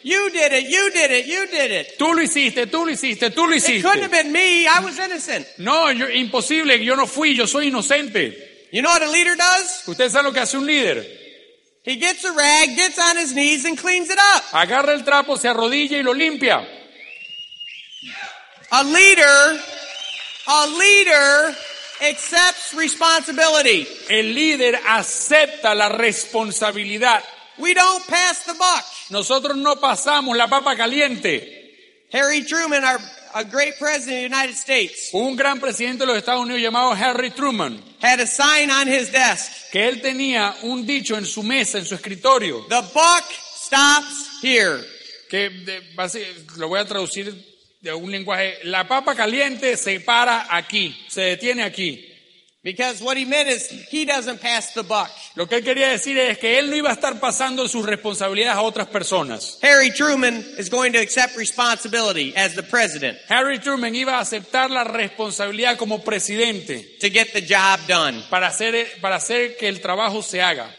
[0.02, 1.98] You did it, you did it, you did it.
[1.98, 4.98] Tú lo hiciste, tú lo hiciste, tú lo It couldn't have been me, I was
[4.98, 5.46] innocent.
[5.58, 8.49] No, yo- imposible, yo no fui, yo soy inocente.
[8.72, 9.84] You know what a leader does?
[9.88, 11.06] Usted sabe lo que hace un líder.
[11.84, 14.44] He gets a rag, gets on his knees, and cleans it up.
[14.52, 16.68] Agarra el trapo, se arrodilla y lo limpia.
[18.72, 19.60] A leader,
[20.48, 21.56] a leader
[22.02, 23.88] accepts responsibility.
[24.10, 27.24] El líder acepta la responsabilidad.
[27.58, 28.86] We don't pass the buck.
[29.10, 32.08] Nosotros no pasamos la papa caliente.
[32.12, 33.00] Harry Truman, our
[33.34, 36.92] a great president of the United States, Un gran presidente de los Estados Unidos llamado
[36.94, 39.52] Harry Truman, had a sign on his desk.
[39.72, 43.26] que él tenía un dicho en su mesa, en su escritorio, The buck
[43.66, 44.84] stops here.
[45.30, 45.82] que de-
[46.58, 47.34] lo voy a traducir
[47.82, 48.58] de un lenguaje.
[48.64, 52.06] La papa caliente se para aquí, se detiene aquí.
[52.62, 55.10] Because what he meant is he doesn't pass the buck.
[55.38, 58.58] Lo que él quería decir es que él no iba a estar pasando sus responsabilidades
[58.58, 59.58] a otras personas.
[59.62, 64.70] Harry Truman is going to accept responsibility as the president Harry Truman iba a aceptar
[64.70, 68.22] la responsabilidad como presidente to get the job done.
[68.30, 70.70] para hacer, para hacer que el trabajo se haga,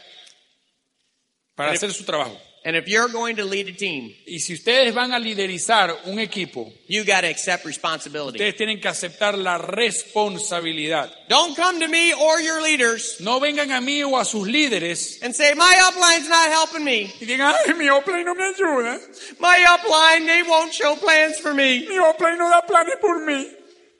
[1.55, 2.39] para hacer su trabajo.
[2.63, 6.19] And if you're going to lead a team, Y si ustedes van a liderizar un
[6.19, 8.37] equipo, you got to accept responsibility.
[8.37, 11.09] ustedes tienen que aceptar la responsabilidad.
[11.27, 15.21] Don't come to me or your leaders No vengan a mí o a sus líderes
[15.23, 17.11] and say, my upline's not helping me.
[17.19, 18.99] y digan, ay, mi Oplay no me ayuda,
[19.39, 21.87] My upline, they won't show plans for me.
[21.87, 23.47] mi Oplay no da planes por mí.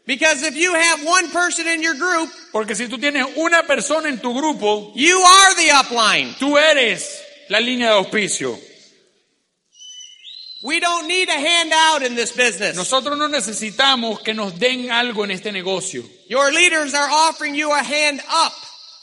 [0.06, 4.08] Because if you have one person in your group, Porque si tú tienes una persona
[4.10, 6.36] en tu grupo, you are the upline.
[6.38, 8.58] tú eres la línea de auspicio.
[10.64, 12.78] We don't need a handout in this business.
[12.78, 16.04] Nosotros no necesitamos que nos den algo en este negocio.
[16.30, 18.54] Your leaders are offering you a hand up.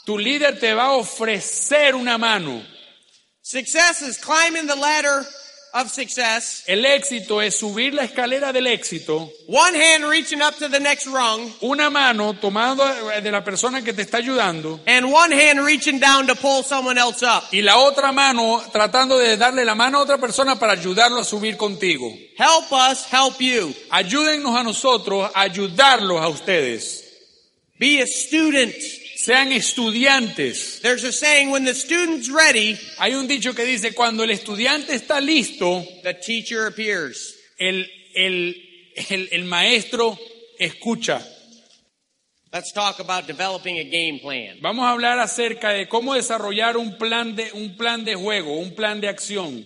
[0.05, 2.63] Tu líder te va a ofrecer una mano.
[3.43, 5.23] Success is climbing the ladder
[5.73, 6.63] of success.
[6.67, 11.07] El éxito es subir la escalera del éxito, One hand reaching up to the next
[11.07, 12.83] rung, una mano tomando
[13.21, 16.97] de la persona que te está ayudando and one hand reaching down to pull someone
[16.97, 17.43] else up.
[17.51, 21.23] y la otra mano tratando de darle la mano a otra persona para ayudarlo a
[21.23, 22.11] subir contigo.
[22.37, 23.73] Help us help you.
[23.89, 27.05] Ayúdennos a nosotros a ayudarlos a ustedes.
[27.79, 28.73] Be a student.
[29.19, 30.79] Sean estudiantes.
[30.81, 34.93] There's a saying, when the student's ready, Hay un dicho que dice, cuando el estudiante
[34.93, 37.35] está listo, the teacher appears.
[37.59, 38.55] el, el,
[39.09, 40.17] el, el maestro
[40.57, 41.21] escucha.
[42.53, 44.57] Let's talk about developing a game plan.
[44.61, 48.73] Vamos a hablar acerca de cómo desarrollar un plan de, un plan de juego, un
[48.73, 49.65] plan de acción.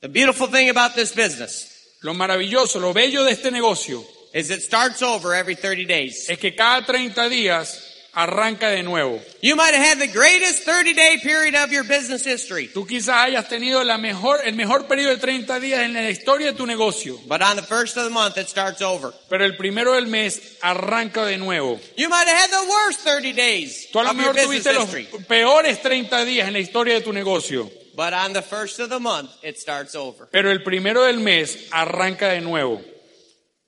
[0.00, 4.60] The beautiful thing about this business Lo maravilloso, lo bello de este negocio is it
[4.60, 6.30] starts over every 30 days.
[6.30, 9.20] es que cada 30 días arranca de nuevo.
[9.40, 13.26] You might have had the greatest 30 day period of your business history, Tú quizás
[13.26, 16.66] hayas tenido la mejor, el mejor periodo de 30 días en la historia de tu
[16.66, 19.12] negocio, but on the first of the month it starts over.
[19.28, 21.80] pero el primero del mes arranca de nuevo.
[21.96, 24.88] You might have had the worst 30 days Tú a lo mejor tuviste los
[25.26, 29.00] peores 30 días en la historia de tu negocio, but on the first of the
[29.00, 30.26] month it starts over.
[30.30, 32.82] pero el primero del mes arranca de nuevo.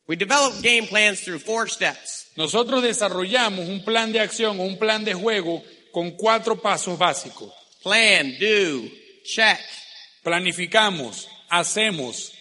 [0.06, 2.23] We develop game plans through four steps.
[2.36, 5.62] Nosotros desarrollamos un plan de acción o un plan de juego
[5.92, 7.52] con cuatro pasos básicos.
[7.82, 8.88] Plan, do,
[9.24, 9.60] check,
[10.22, 12.32] Planificamos, hacemos,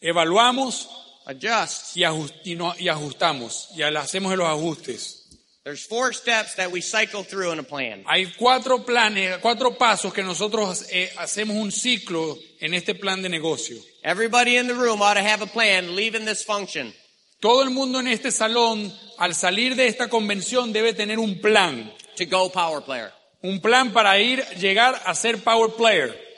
[0.00, 0.88] evaluamos
[1.26, 1.96] adjust.
[1.96, 5.16] y, ajust- y no- y ajustamos y hacemos los ajustes.
[5.64, 8.02] There's four steps that we cycle through in a plan.
[8.06, 13.28] Hay cuatro planes, cuatro pasos que nosotros eh, hacemos un ciclo en este plan de
[13.28, 13.76] negocio.
[14.02, 16.94] Everybody in the room ought to have a plan leaving this function.
[17.40, 21.92] Todo el mundo en este salón, al salir de esta convención, debe tener un plan.
[22.16, 23.10] to go power player.
[23.42, 26.28] Un plan para ir, llegar a ser power player.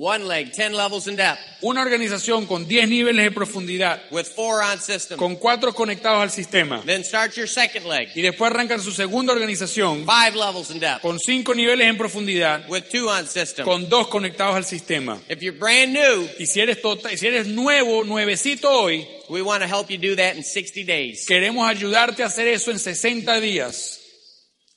[0.00, 4.62] One leg, 10 levels in depth, Una organización con 10 niveles de profundidad, with four
[4.62, 5.16] on system.
[5.18, 6.82] con cuatro conectados al sistema.
[6.86, 11.02] Then start your second leg, Y después arrancan su segunda organización five levels in depth,
[11.02, 13.64] con cinco niveles en profundidad, with two on system.
[13.64, 15.20] con dos conectados al sistema.
[15.28, 19.62] If you're brand new, Y si eres, tota- si eres nuevo, nuevecito hoy, we want
[19.62, 21.26] to help you do that in 60 days.
[21.26, 24.00] queremos ayudarte a hacer eso en 60 días.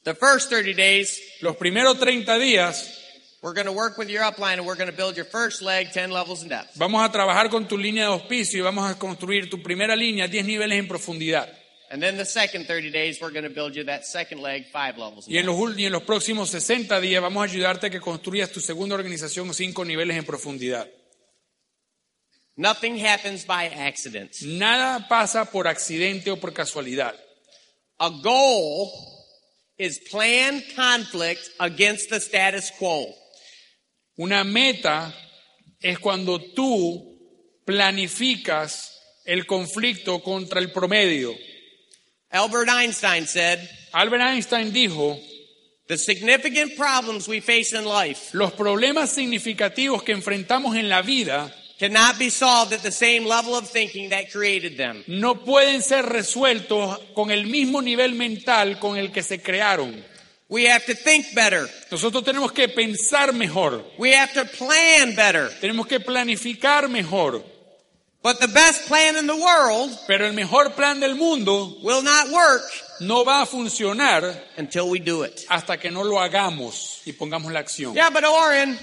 [0.04, 2.98] The first 30 days, Los primeros 30 días
[3.44, 5.92] We're going to work with your upline and we're going to build your first leg
[5.92, 6.76] 10 levels in depth.
[6.78, 10.28] Vamos a trabajar con tu línea de auspicio y vamos a construir tu primera línea
[10.28, 11.50] 10 niveles en profundidad.
[11.90, 14.98] And then the second 30 days, we're going to build you that second leg 5
[14.98, 15.58] levels in Y en depth.
[15.60, 18.60] los, ul- y en los próximos 60 días vamos a ayudarte a que construyas tu
[18.62, 20.88] segunda organización 5 niveles en profundidad.
[22.62, 24.36] Nothing happens by accident.
[24.44, 27.16] Nada pasa por accidente o por casualidad.
[28.00, 28.92] A goal
[29.80, 33.12] is planned conflict against the status quo.
[34.20, 35.12] Una meta
[35.82, 37.18] es cuando tú
[37.66, 38.92] planificas
[39.26, 41.36] el conflicto contra el promedio.
[42.30, 43.58] Albert Einstein said,
[43.92, 45.18] Albert Einstein dijo,
[45.88, 51.52] the significant problems we face in life los problemas significativos que enfrentamos en la vida
[51.82, 55.04] cannot be solved at the same level of thinking that created them.
[55.08, 60.04] no pueden ser resueltos con el mismo nivel mental con el que se crearon.
[60.48, 61.66] We have to think better.
[61.90, 65.50] Nosotros tenemos que pensar mejor, We have to plan better.
[65.60, 67.44] tenemos que planificar mejor,
[68.24, 72.30] But the best plan in the world pero el mejor plan del mundo will not
[72.30, 72.62] work
[73.00, 74.22] no va a funcionar
[74.58, 75.44] until we do it.
[75.50, 77.96] hasta que no lo hagamos y pongamos la acción.
[77.96, 78.78] Yeah, but Oren,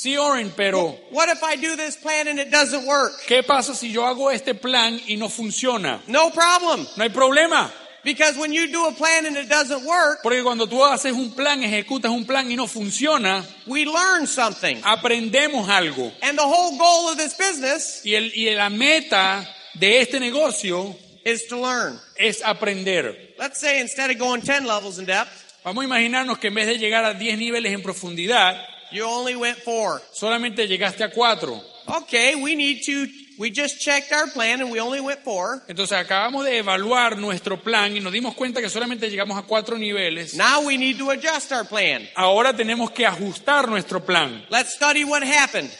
[0.00, 3.10] Sí, Oren, pero what if I do this plan and it doesn't work?
[3.26, 6.00] ¿qué pasa si yo hago este plan y no funciona?
[6.06, 6.86] No problem.
[6.96, 7.68] No hay problema,
[8.04, 11.32] Because when you do a plan and it doesn't work, porque cuando tú haces un
[11.34, 14.80] plan, ejecutas un plan y no funciona, we learn something.
[14.84, 16.12] aprendemos algo.
[16.22, 19.44] And the whole goal of this business Y, el, y la meta
[19.74, 20.94] de este negocio
[21.24, 21.98] is to learn.
[22.16, 23.34] es aprender.
[23.36, 25.32] Let's say instead of going 10 levels in depth,
[25.64, 28.56] Vamos a imaginarnos que en vez de llegar a 10 niveles en profundidad,
[28.92, 30.00] you only went four.
[30.12, 31.60] solamente llegaste a 4.
[32.02, 33.06] Okay, we need to,
[33.38, 35.62] we just checked our plan and we only went four.
[35.68, 39.78] Entonces acabamos de evaluar nuestro plan y nos dimos cuenta que solamente llegamos a 4
[39.78, 40.34] niveles.
[40.34, 42.06] Now we need to adjust our plan.
[42.14, 44.44] Ahora tenemos que ajustar nuestro plan.
[44.50, 45.70] Let's study what happened.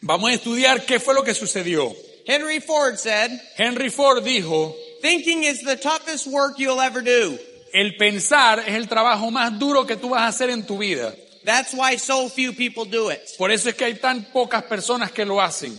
[0.00, 1.94] Vamos a estudiar qué fue lo que sucedió.
[2.26, 7.38] Henry Ford said, Henry Ford dijo, thinking is the toughest work you'll ever do.
[7.72, 11.14] el pensar es el trabajo más duro que tú vas a hacer en tu vida.
[11.44, 13.20] That's why so few people do it.
[13.38, 15.76] Por eso es que hay tan pocas personas que lo hacen.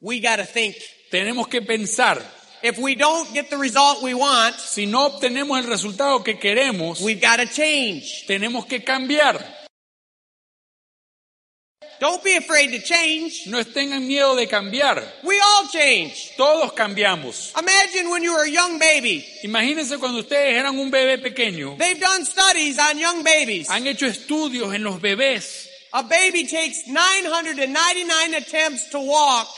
[0.00, 0.76] We gotta think.
[1.10, 2.20] Tenemos que pensar.
[2.62, 7.00] If we don't get the result we want, Si no obtenemos el resultado que queremos,
[7.00, 8.24] we've gotta change.
[8.26, 9.63] tenemos que cambiar.
[12.04, 13.46] Don't be afraid to change.
[13.46, 15.02] No tengan miedo de cambiar.
[15.22, 16.34] We all change.
[16.36, 17.54] Todos cambiamos.
[17.58, 19.24] Imagine when you were a young baby.
[19.42, 21.78] Imagínense cuando ustedes eran un bebé pequeño.
[21.78, 23.70] They've done studies on young babies.
[23.70, 25.66] Han hecho estudios en los bebés.
[25.94, 29.48] A baby takes 999 attempts to walk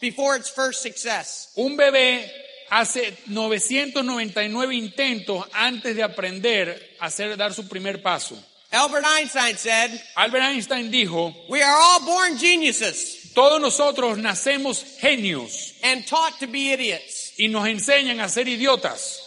[0.00, 1.50] before its first success.
[1.56, 2.30] Un bebé
[2.70, 8.38] hace 999 intentos antes de aprender a hacer, dar su primer paso.
[8.72, 15.74] Albert Einstein said, Albert Einstein dijo, We are all born geniuses todos nosotros nacemos genios
[15.82, 17.34] and taught to be idiots.
[17.36, 19.20] y nos enseñan a ser idiotas.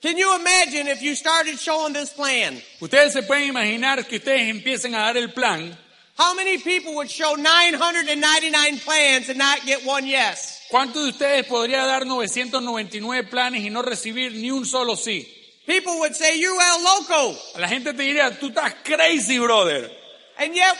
[0.00, 2.62] Can you imagine if you started showing this plan?
[2.80, 5.76] Ustedes se pueden imaginar que ustedes empiecen a dar el plan.
[6.16, 10.60] How many people would show 999 plans and not get one yes?
[10.70, 15.26] ¿Cuántos de ustedes podría dar 999 planes y no recibir ni un solo sí?
[15.66, 17.36] People would say, You el loco.
[17.58, 19.90] La gente te diría, tú estás crazy, brother.
[20.38, 20.76] And yet,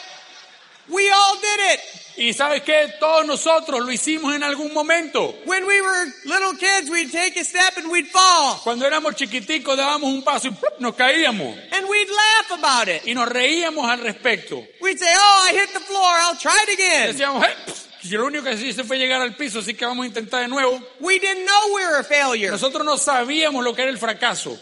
[0.89, 1.81] we all did it.
[2.17, 5.35] Y sabes qué, todos nosotros lo hicimos en algún momento.
[5.47, 8.61] When we were little kids, we'd take a step and we'd fall.
[8.63, 11.57] Cuando éramos chiquiticos dábamos un paso y nos caíamos.
[11.73, 13.03] And we'd laugh about it.
[13.07, 14.63] Y nos reíamos al respecto.
[14.81, 16.15] We'd say, Oh, I hit the floor.
[16.21, 17.17] I'll try it again.
[17.17, 20.05] Decíamos, "Eh, pff, si lo único que hice fue llegar al piso, así que vamos
[20.05, 20.79] a intentar de nuevo.
[21.01, 22.51] We didn't know we were a failure.
[22.51, 24.57] Nosotros no sabíamos lo que era el fracaso.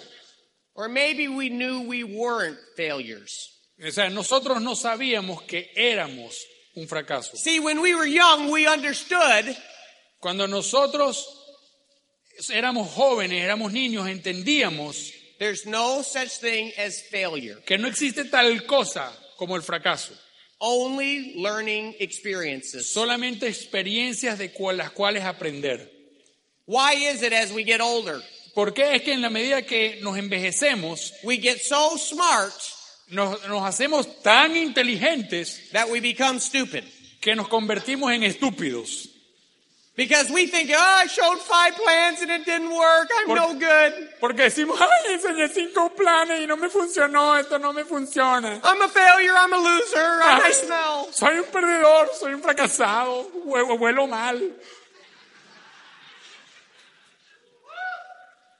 [0.74, 3.50] Or maybe we knew we weren't failures.
[3.84, 6.38] O sea, nosotros no sabíamos que éramos
[6.76, 7.36] un fracaso.
[7.36, 9.56] See, when we were young, we understood
[10.22, 11.26] Cuando nosotros
[12.50, 18.64] éramos jóvenes, éramos niños, entendíamos there's no such thing as failure, que no existe tal
[18.64, 20.12] cosa como el fracaso.
[20.60, 22.92] only learning experiences.
[22.92, 25.90] Solamente experiencias de las cuales aprender.
[26.66, 28.22] Why is it as we get older,
[28.54, 32.52] ¿Por qué es que en la medida que nos envejecemos, we get so smart
[33.08, 36.84] nos, nos hacemos tan inteligentes that we become stupid?
[37.22, 39.08] que nos convertimos en estúpidos?
[39.94, 43.10] Because we think, oh, I showed five plans and it didn't work.
[43.14, 44.08] I'm Por- no good.
[44.20, 48.58] Porque decimos, ay, enseñé cinco planes y no me funcionó, esto no me funciona.
[48.64, 49.34] I'm a failure.
[49.36, 50.20] I'm a loser.
[50.22, 51.08] I smell.
[51.12, 54.40] soy un perdedor, soy un fracasado, huelo mal.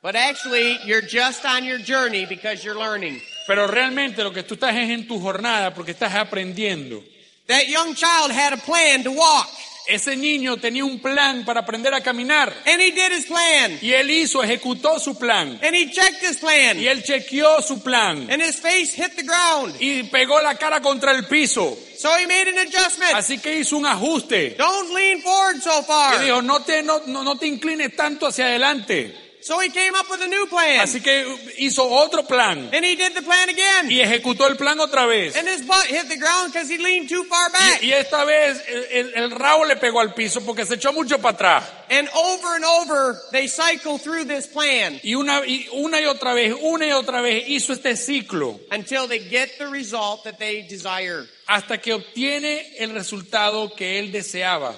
[0.03, 3.21] But actually, you're just on your journey because you're learning.
[3.47, 7.03] Pero realmente lo que tú estás es en tu jornada porque estás aprendiendo.
[7.47, 9.49] That young child had a plan to walk,
[9.89, 13.93] Ese niño tenía un plan para aprender a caminar and he did his plan, y
[13.93, 18.31] él hizo, ejecutó su plan and he checked his plan, y él chequeó su plan
[18.31, 19.75] and his face hit the ground.
[19.81, 21.77] y pegó la cara contra el piso.
[21.97, 23.13] So he made an adjustment.
[23.15, 24.57] Así que hizo un ajuste.
[24.57, 26.21] Don't lean forward so far.
[26.21, 29.32] dijo, no te, no, no, no te inclines tanto hacia adelante.
[29.43, 32.95] So he came up with a new plan, Así que hizo otro plan and he
[32.95, 35.37] did the plan again, y ejecutó el plan otra vez.
[35.37, 37.83] and his butt hit the ground because he leaned too far back.
[37.83, 38.63] Y, y esta vez
[38.93, 41.65] el, rabo le pegó al piso porque se echó mucho para atrás.
[41.91, 46.33] And over and over, they cycle through this plan Y una, y una y otra
[46.35, 50.63] vez, una y otra vez hizo este ciclo until they get the result that they
[50.63, 51.27] desire.
[51.49, 54.73] hasta que obtiene el resultado que él deseaba.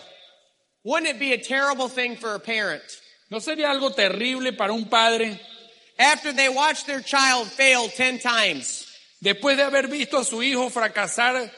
[0.84, 2.82] Wouldn't it be a terrible thing for a parent
[3.34, 5.36] ¿No sería algo terrible para un padre
[5.98, 8.86] after they watch their child fail 10 times?
[9.20, 11.50] después de haber visto a su hijo fracasar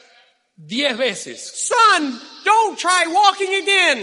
[0.55, 1.37] diez veces?
[1.39, 3.99] Son, don't try walking again.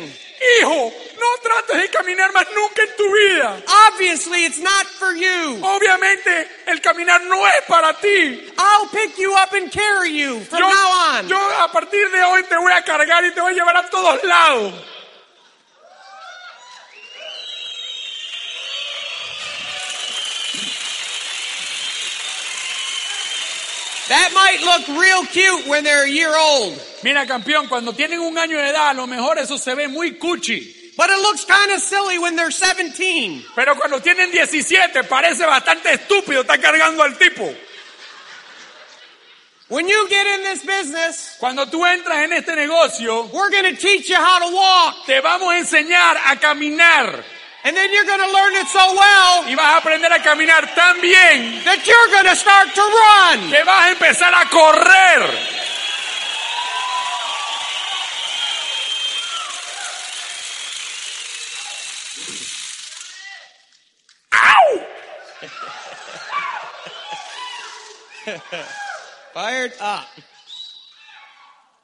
[0.61, 3.63] Hijo, no trates de caminar más nunca en tu vida.
[3.89, 5.59] Obviously, it's not for you.
[5.61, 8.53] Obviamente el caminar no es para ti.
[8.57, 11.27] I'll pick you up and carry you from Yo, now on.
[11.27, 13.91] yo a partir de hoy te voy a cargar y te voy a llevar a
[13.91, 14.75] todos lados.
[24.09, 28.37] That might look real cute when they're a year old, Mira, campeón, cuando tienen un
[28.37, 30.93] año de edad, a lo mejor eso se ve muy cuchi.
[30.97, 33.43] but it looks kind of silly when they're 17.
[33.57, 37.53] Pero cuando tienen 17, parece bastante estúpido estar cargando al tipo.
[39.69, 43.81] When you get in this business, Cuando tú entras en este negocio, we're going to
[43.81, 47.25] teach you how to walk, te vamos a enseñar a caminar.
[47.65, 50.69] And then you're going to learn it so well Y vas a aprender a caminar
[50.75, 53.51] tan bien that you're going to start to run.
[53.51, 55.55] que vas a empezar a correr.
[64.33, 64.85] ¡Au!
[69.33, 70.07] Fired up.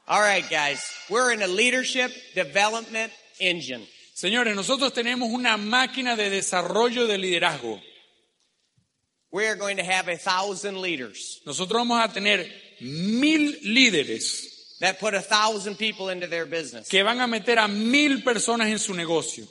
[0.07, 3.87] All right, guys, we're in a leadership development engine.
[4.13, 7.81] Señores, nosotros tenemos una máquina de desarrollo de liderazgo.
[9.31, 12.45] We are going to have a thousand leaders Nosotros vamos a tener
[12.81, 17.67] mil líderes that put a thousand people into their business, que van a meter a
[17.67, 19.47] mil personas en su negocio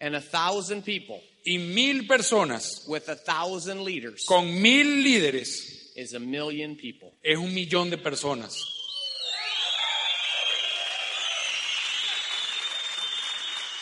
[0.00, 6.12] and a thousand people y mil personas with a thousand leaders con mil líderes is
[6.14, 7.12] a million people.
[7.22, 8.81] es un millón de personas.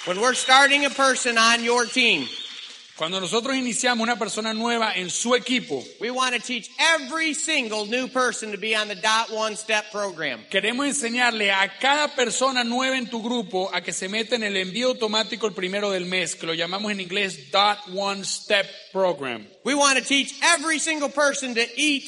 [0.06, 2.26] When we're starting a person on your team,
[2.96, 7.86] Cuando nosotros iniciamos una persona nueva en su equipo, we want to teach every single
[7.86, 10.44] new person to be on the dot one step program.
[10.50, 14.54] queremos enseñarle a cada persona nueva en tu grupo a que se meta en el
[14.56, 19.46] envío automático el primero del mes, que lo llamamos en inglés Dot One Step Program.
[19.64, 22.04] We want to teach every single person to eat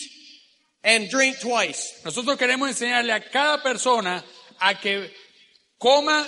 [0.85, 2.03] and drink twice.
[2.05, 4.23] Nosotros queremos enseñarle a cada persona
[4.61, 5.11] a que
[5.79, 6.27] coma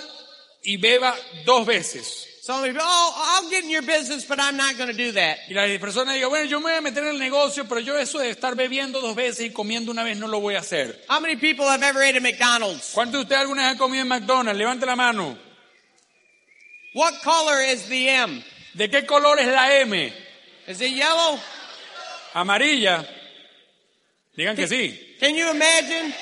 [0.65, 2.27] y beba dos veces.
[2.47, 5.39] Oh, I'll get in your business, but I'm not going to do that.
[5.49, 7.97] Y la persona diga, bueno, yo me voy a meter en el negocio, pero yo
[7.97, 11.03] eso de estar bebiendo dos veces y comiendo una vez no lo voy a hacer.
[11.09, 12.91] How many people have ever ate at McDonald's?
[12.93, 14.59] ¿Cuántos de ustedes alguna vez han comido en McDonald's?
[14.59, 15.37] Levante la mano.
[16.93, 18.43] What color is the M?
[18.75, 20.13] ¿De qué color es la M?
[20.67, 21.39] Is it yellow?
[22.35, 23.07] Amarilla.
[24.37, 25.17] Digan que sí.
[25.19, 26.13] Can you imagine?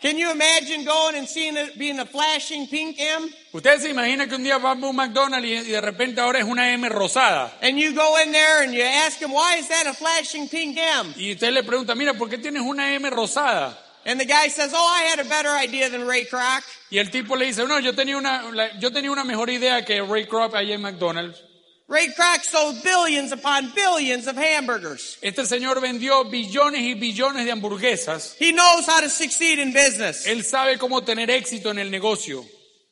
[0.00, 3.28] Can you imagine going and seeing it being a flashing pink M?
[3.52, 6.44] Ustedes se imaginan que un día vamos a un McDonald's y, de repente ahora es
[6.44, 7.52] una M rosada.
[7.62, 10.78] And you go in there and you ask them, why is that a flashing pink
[10.78, 11.14] M?
[11.16, 13.76] Y usted le pregunta, mira, ¿por qué tienes una M rosada?
[14.06, 16.62] And the guy says, oh, I had a better idea than Ray Kroc.
[16.90, 20.00] Y el tipo le dice, no, yo tenía una, yo tenía una mejor idea que
[20.00, 21.42] Ray Kroc allá en McDonald's.
[21.88, 25.16] Ray Kroc sold billions upon billions of hamburgers.
[25.22, 28.36] Este señor vendió billones y billones de hamburguesas.
[28.38, 30.26] He knows how to succeed in business.
[30.26, 32.44] Él sabe cómo tener éxito en el negocio.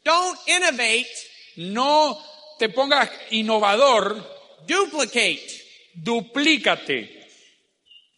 [0.02, 1.06] Don't innovate,
[1.58, 2.18] No
[2.58, 4.22] te pongas innovador,
[4.66, 5.62] duplicate.
[6.02, 7.10] duplícate.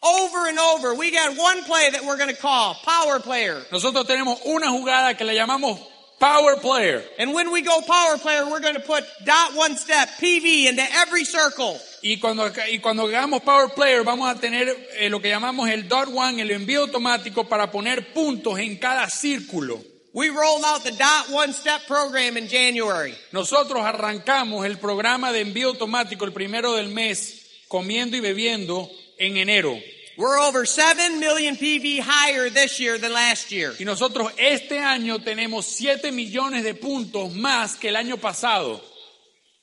[0.01, 0.95] Over and over.
[0.95, 3.61] We got one play that we're going to call power player.
[3.73, 5.81] Nosotros tenemos una jugada que le llamamos
[6.19, 7.03] Power Player.
[7.19, 10.83] And when we go power player, we're going to put dot one step, PV, into
[10.97, 11.79] every circle.
[12.03, 15.89] Y cuando, y cuando hagamos Power Player vamos a tener eh, lo que llamamos el
[15.89, 19.83] dot one, el envío automático para poner puntos en cada círculo.
[20.13, 23.15] We rolled out the dot one step program in January.
[23.31, 29.37] Nosotros arrancamos el programa de envío automático el primero del mes, comiendo y bebiendo en
[29.37, 29.79] enero.
[30.19, 33.73] We're over 7 million PV higher this year than last year.
[33.79, 38.81] Y nosotros este año tenemos 7 millones de puntos más que el año pasado.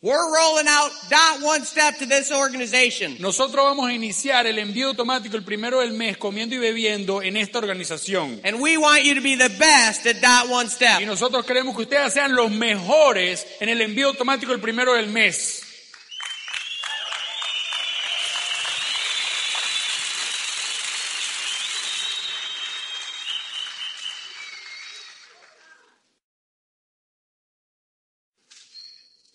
[0.02, 3.18] We're rolling out dot one step to this organization.
[3.20, 7.36] Nosotros vamos a iniciar el envío automático el primero del mes comiendo y bebiendo en
[7.36, 8.40] esta organización.
[8.46, 11.02] And we want you to be the best at dot one Y step.
[11.06, 15.65] nosotros queremos que ustedes sean los mejores en el envío automático el primero del mes.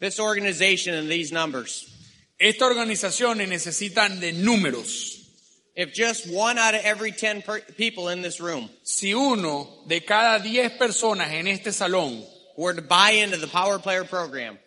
[0.00, 1.86] This organization and these numbers.
[2.38, 2.64] Esta
[3.46, 5.18] necesitan de números.
[5.76, 10.00] If just one out of every 10 per- people in this room Si uno de
[10.00, 12.24] cada 10 personas en este salón
[12.56, 14.58] were to buy into the Power Player program,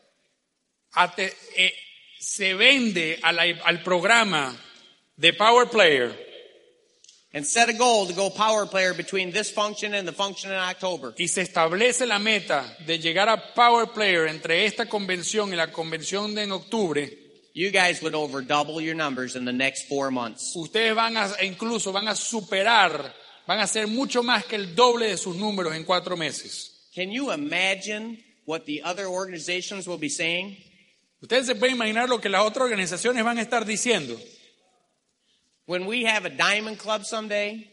[0.95, 1.71] ate- eh,
[2.19, 4.55] se vende a la- al programa
[5.17, 6.15] de Power Player
[7.33, 10.57] and set a goal to go Power Player between this function and the function in
[10.57, 15.55] October, y se establece la meta de llegar a Power Player entre esta convención y
[15.55, 17.09] la convención de en octubre,
[17.53, 20.55] you guys would over double your numbers in the next four months.
[20.55, 23.13] ustedes van a, incluso van a superar,
[23.47, 26.69] van a hacer mucho más que el doble de sus números en cuatro meses.
[26.95, 30.57] Can you imagine what the other organizations will be saying?
[31.21, 34.19] Ustedes se pueden imaginar lo que las otras organizaciones van a estar diciendo.
[35.65, 37.69] When we have a diamond club someday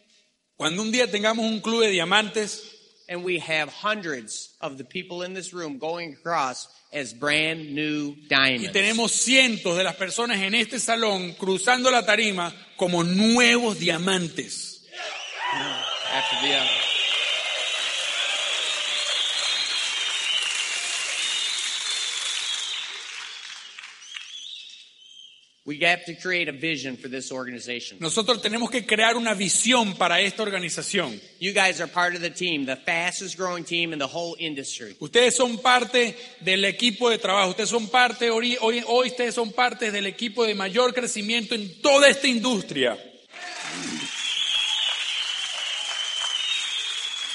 [0.57, 2.63] Cuando un día tengamos un club de diamantes
[3.09, 8.15] and we have hundreds of the people in this room going across as brand new
[8.29, 8.69] diamonds.
[8.69, 14.87] y tenemos cientos de las personas en este salón cruzando la tarima como nuevos diamantes.
[16.13, 16.90] After the other.
[25.71, 27.99] We have to create a vision for this organization.
[28.01, 31.21] Nosotros tenemos que crear una visión para esta organización.
[31.39, 34.97] You guys are part of the team, the fastest growing team in the whole industry.
[34.99, 39.53] Ustedes son parte del equipo de trabajo, ustedes son parte, hoy, hoy, hoy ustedes son
[39.53, 42.99] parte del equipo de mayor crecimiento en toda esta industria.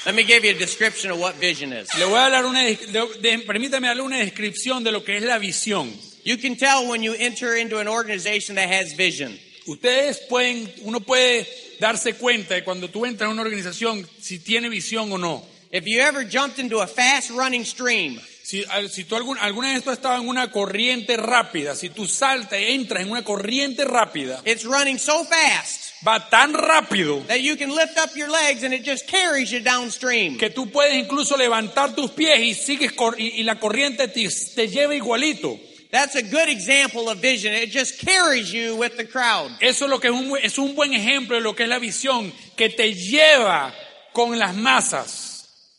[0.04, 1.88] Let me give you a description of what vision is.
[1.98, 5.22] Le voy a dar una, de- de- permítame darle una descripción de lo que es
[5.22, 5.90] la visión.
[6.26, 9.38] You can tell when you enter into an organization that has vision.
[9.68, 11.46] Ustedes pueden, uno puede
[11.78, 15.44] darse cuenta de cuando tú entras a una organización si tiene visión o no.
[15.70, 18.64] If you ever jumped into a fast running stream, Si,
[19.04, 22.72] tú algún- alguna vez tú has estado en una corriente rápida, si tú saltas y
[22.74, 27.70] entras en una corriente rápida, it's running so fast va tan rápido that you can
[27.70, 30.38] lift up your legs and it just carries you downstream.
[30.38, 34.28] que tú puedes incluso levantar tus pies y sigues cor- y, y la corriente te,
[34.54, 35.58] te lleva igualito.
[35.90, 37.52] That's a good example of vision.
[37.54, 39.50] It just carries you with the crowd.
[39.60, 41.78] Eso es lo que es un, es un buen ejemplo de lo que es la
[41.78, 43.72] visión que te lleva
[44.12, 45.32] con las masas.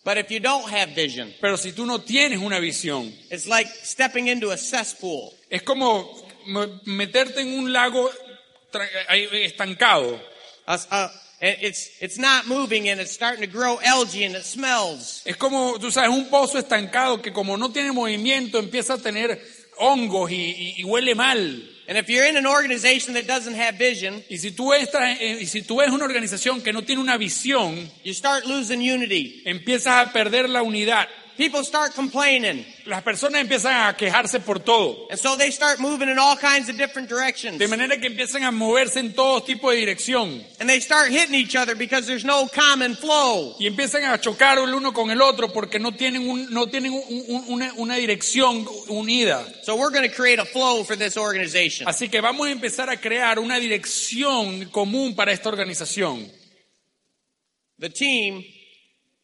[0.04, 3.68] But if you don't have vision, Pero si tú no tienes una visión, it's like
[3.84, 5.34] stepping into a cesspool.
[5.50, 6.10] es como
[6.86, 8.10] meterte en un lago
[9.44, 10.20] estancado.
[10.66, 11.08] Uh, uh,
[11.42, 15.24] it's, it's not moving and it's starting to grow algae and it smells.
[15.26, 19.42] Es como, tú sabes, un pozo estancado que como no tiene movimiento empieza a tener
[19.80, 21.64] hongos y, y- y huele mal.
[21.90, 25.46] And if you're in an organization that doesn't have vision, Y si tú estás, y
[25.46, 29.42] si tú ves una organización que no tiene una visión, you start losing unity.
[29.46, 31.08] empiezas a perder la unidad.
[31.38, 32.66] People start complaining.
[32.88, 35.08] Las personas empiezan a quejarse por todo.
[35.12, 37.60] And so they start moving in all kinds of different directions.
[37.60, 40.44] De manera que empiezan a moverse en todo tipo de dirección.
[40.60, 43.56] And they start hitting each other because there's no common flow.
[43.60, 46.92] Y empiezan a chocar el uno con el otro porque no tienen, un- no tienen
[46.94, 49.46] un- un- una, una dirección unida.
[49.64, 51.88] So we're going to create a flow for this organization.
[51.88, 56.32] Así que vamos a empezar a crear una dirección común para esta organización.
[57.80, 58.44] The team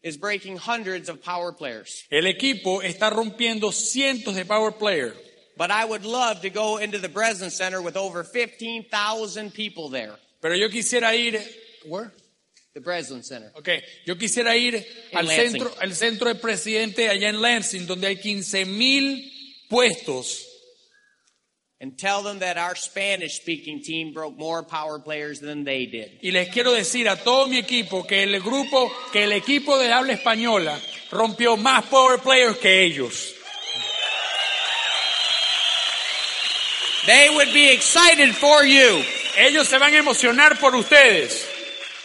[0.03, 2.05] is breaking hundreds of power players.
[2.11, 5.15] El equipo está rompiendo cientos de power players.
[5.55, 10.15] But I would love to go into the Breslin Center with over 15,000 people there.
[10.41, 11.39] Pero yo quisiera ir,
[11.87, 12.11] where?
[12.73, 13.51] The Breslin Center.
[13.55, 13.83] Okay.
[14.05, 15.51] Yo quisiera ir al Lansing.
[15.51, 19.31] centro, al centro del presidente allá en Lansing, donde hay 15 mil
[19.69, 20.43] puestos,
[21.83, 26.17] And tell them that our Spanish speaking team broke more power players than they did.
[26.21, 29.91] y les quiero decir a todo mi equipo que el grupo, que el equipo de
[29.91, 30.79] habla española
[31.11, 33.33] rompió más power players que ellos.
[37.05, 39.03] They would be excited for you.
[39.37, 41.45] Ellos se van a emocionar por ustedes.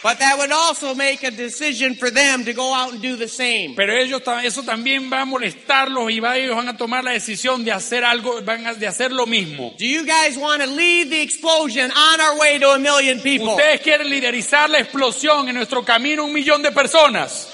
[0.01, 3.27] But that would also make a decision for them to go out and do the
[3.27, 3.75] same.
[3.75, 7.65] Pero ellos, eso también va a molestarlos y va, ellos van a tomar la decisión
[7.65, 9.73] de hacer algo, van a, de hacer lo mismo.
[9.77, 13.49] Do you guys want to lead the explosion on our way to a million people?
[13.49, 17.49] Ustedes quieren liderizar la explosión en nuestro camino a un millón de personas.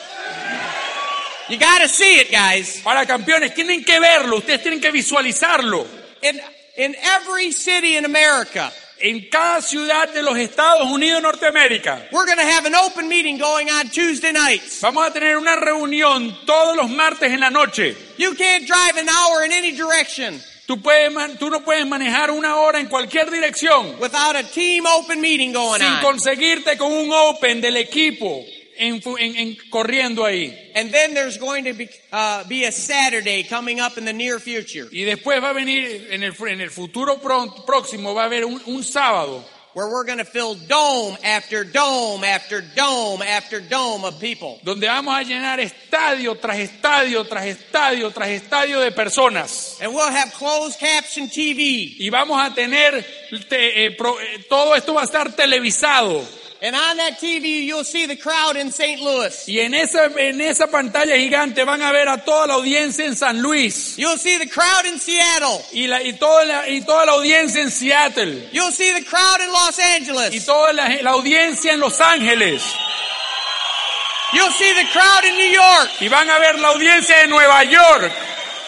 [1.49, 2.81] You got to see it, guys.
[2.83, 5.87] Para campeones, tienen que verlo, ustedes tienen que visualizarlo.
[6.21, 6.39] In,
[6.77, 12.25] in every city in America, En cada ciudad de los Estados Unidos de Norteamérica we're
[12.25, 14.79] going to have an open meeting going on Tuesday nights.
[14.81, 17.95] vamos a tener una reunión todos los martes en la noche.
[18.17, 22.31] You can't drive an hour in any direction Tú, puedes man- tú no puedes manejar
[22.31, 26.01] una hora en cualquier dirección without a team open meeting going sin on.
[26.01, 28.43] conseguirte con un open del equipo
[28.77, 30.53] en, fu- en- en- corriendo ahí.
[30.75, 34.39] And then there's going to be, uh, be a Saturday coming up in the near
[34.39, 38.25] future Y después va a venir, en el, fu- en el futuro próximo, va a
[38.25, 39.43] haber un, un sábado
[39.73, 44.57] where we're going to fill dome after dome after dome after dome of people.
[44.63, 49.77] donde vamos a llenar estadio tras estadio tras estadio tras estadio de personas.
[49.81, 51.93] And we'll have closed caption TV.
[51.99, 53.05] Y vamos a tener,
[53.49, 56.25] te- eh, pro- eh, todo esto va a estar televisado.
[56.61, 59.01] And on that TV, you'll see the crowd in St.
[59.01, 59.47] Louis.
[59.47, 63.15] Y en esa, en esa pantalla gigante van a ver a toda la audiencia en
[63.15, 63.97] San Luis.
[63.97, 65.61] You'll see the crowd in Seattle.
[65.73, 68.49] Y, la, y, toda la, y toda la audiencia en Seattle.
[68.53, 70.45] You'll see the crowd in Los Y Angeles.
[70.45, 72.63] toda la, la audiencia en Los Ángeles.
[74.33, 75.89] You'll see the crowd in New York.
[76.01, 78.11] Y van a ver la audiencia en Nueva York.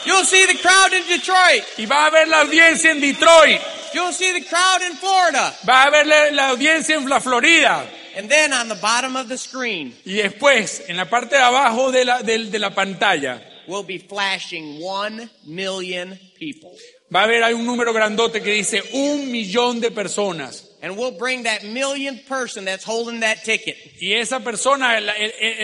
[0.06, 1.64] You'll see the crowd in Detroit.
[1.78, 3.60] Y va a ver la audiencia en Detroit.
[3.94, 5.54] You'll see the crowd in Florida.
[5.66, 7.86] Va a ver la, la audiencia en la Florida.
[8.18, 11.92] And then on the bottom of the screen, Y después, en la parte de abajo
[11.92, 16.72] de la, de la pantalla, we'll be flashing one million people.
[17.14, 20.67] va a haber ahí un número grandote que dice un millón de personas.
[20.88, 23.76] And we'll bring that millionth person that's holding that ticket.
[24.00, 25.14] Y esa persona, la,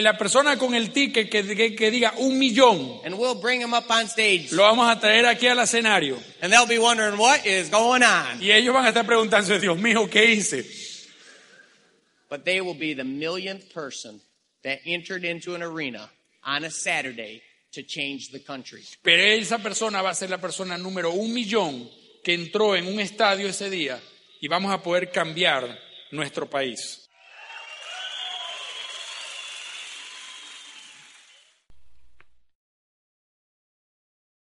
[0.02, 3.74] la persona con el ticket que, que- que diga un millón, And we'll bring them
[3.74, 4.52] up on stage.
[4.52, 6.18] lo vamos a traer aquí al escenario.
[6.42, 8.42] And they'll be wondering what is going on.
[8.42, 10.66] Y ellos van a estar preguntándose, Dios mío, ¿qué hice?
[12.30, 14.20] But they will be the millionth person
[14.64, 16.10] that entered into an arena
[16.44, 17.42] on a Saturday
[17.74, 18.84] to change the country.
[19.04, 21.88] Pero esa persona va a ser la persona número un millón
[22.24, 24.00] que entró en un estadio ese día
[24.44, 25.80] y vamos a poder cambiar
[26.12, 27.03] nuestro país.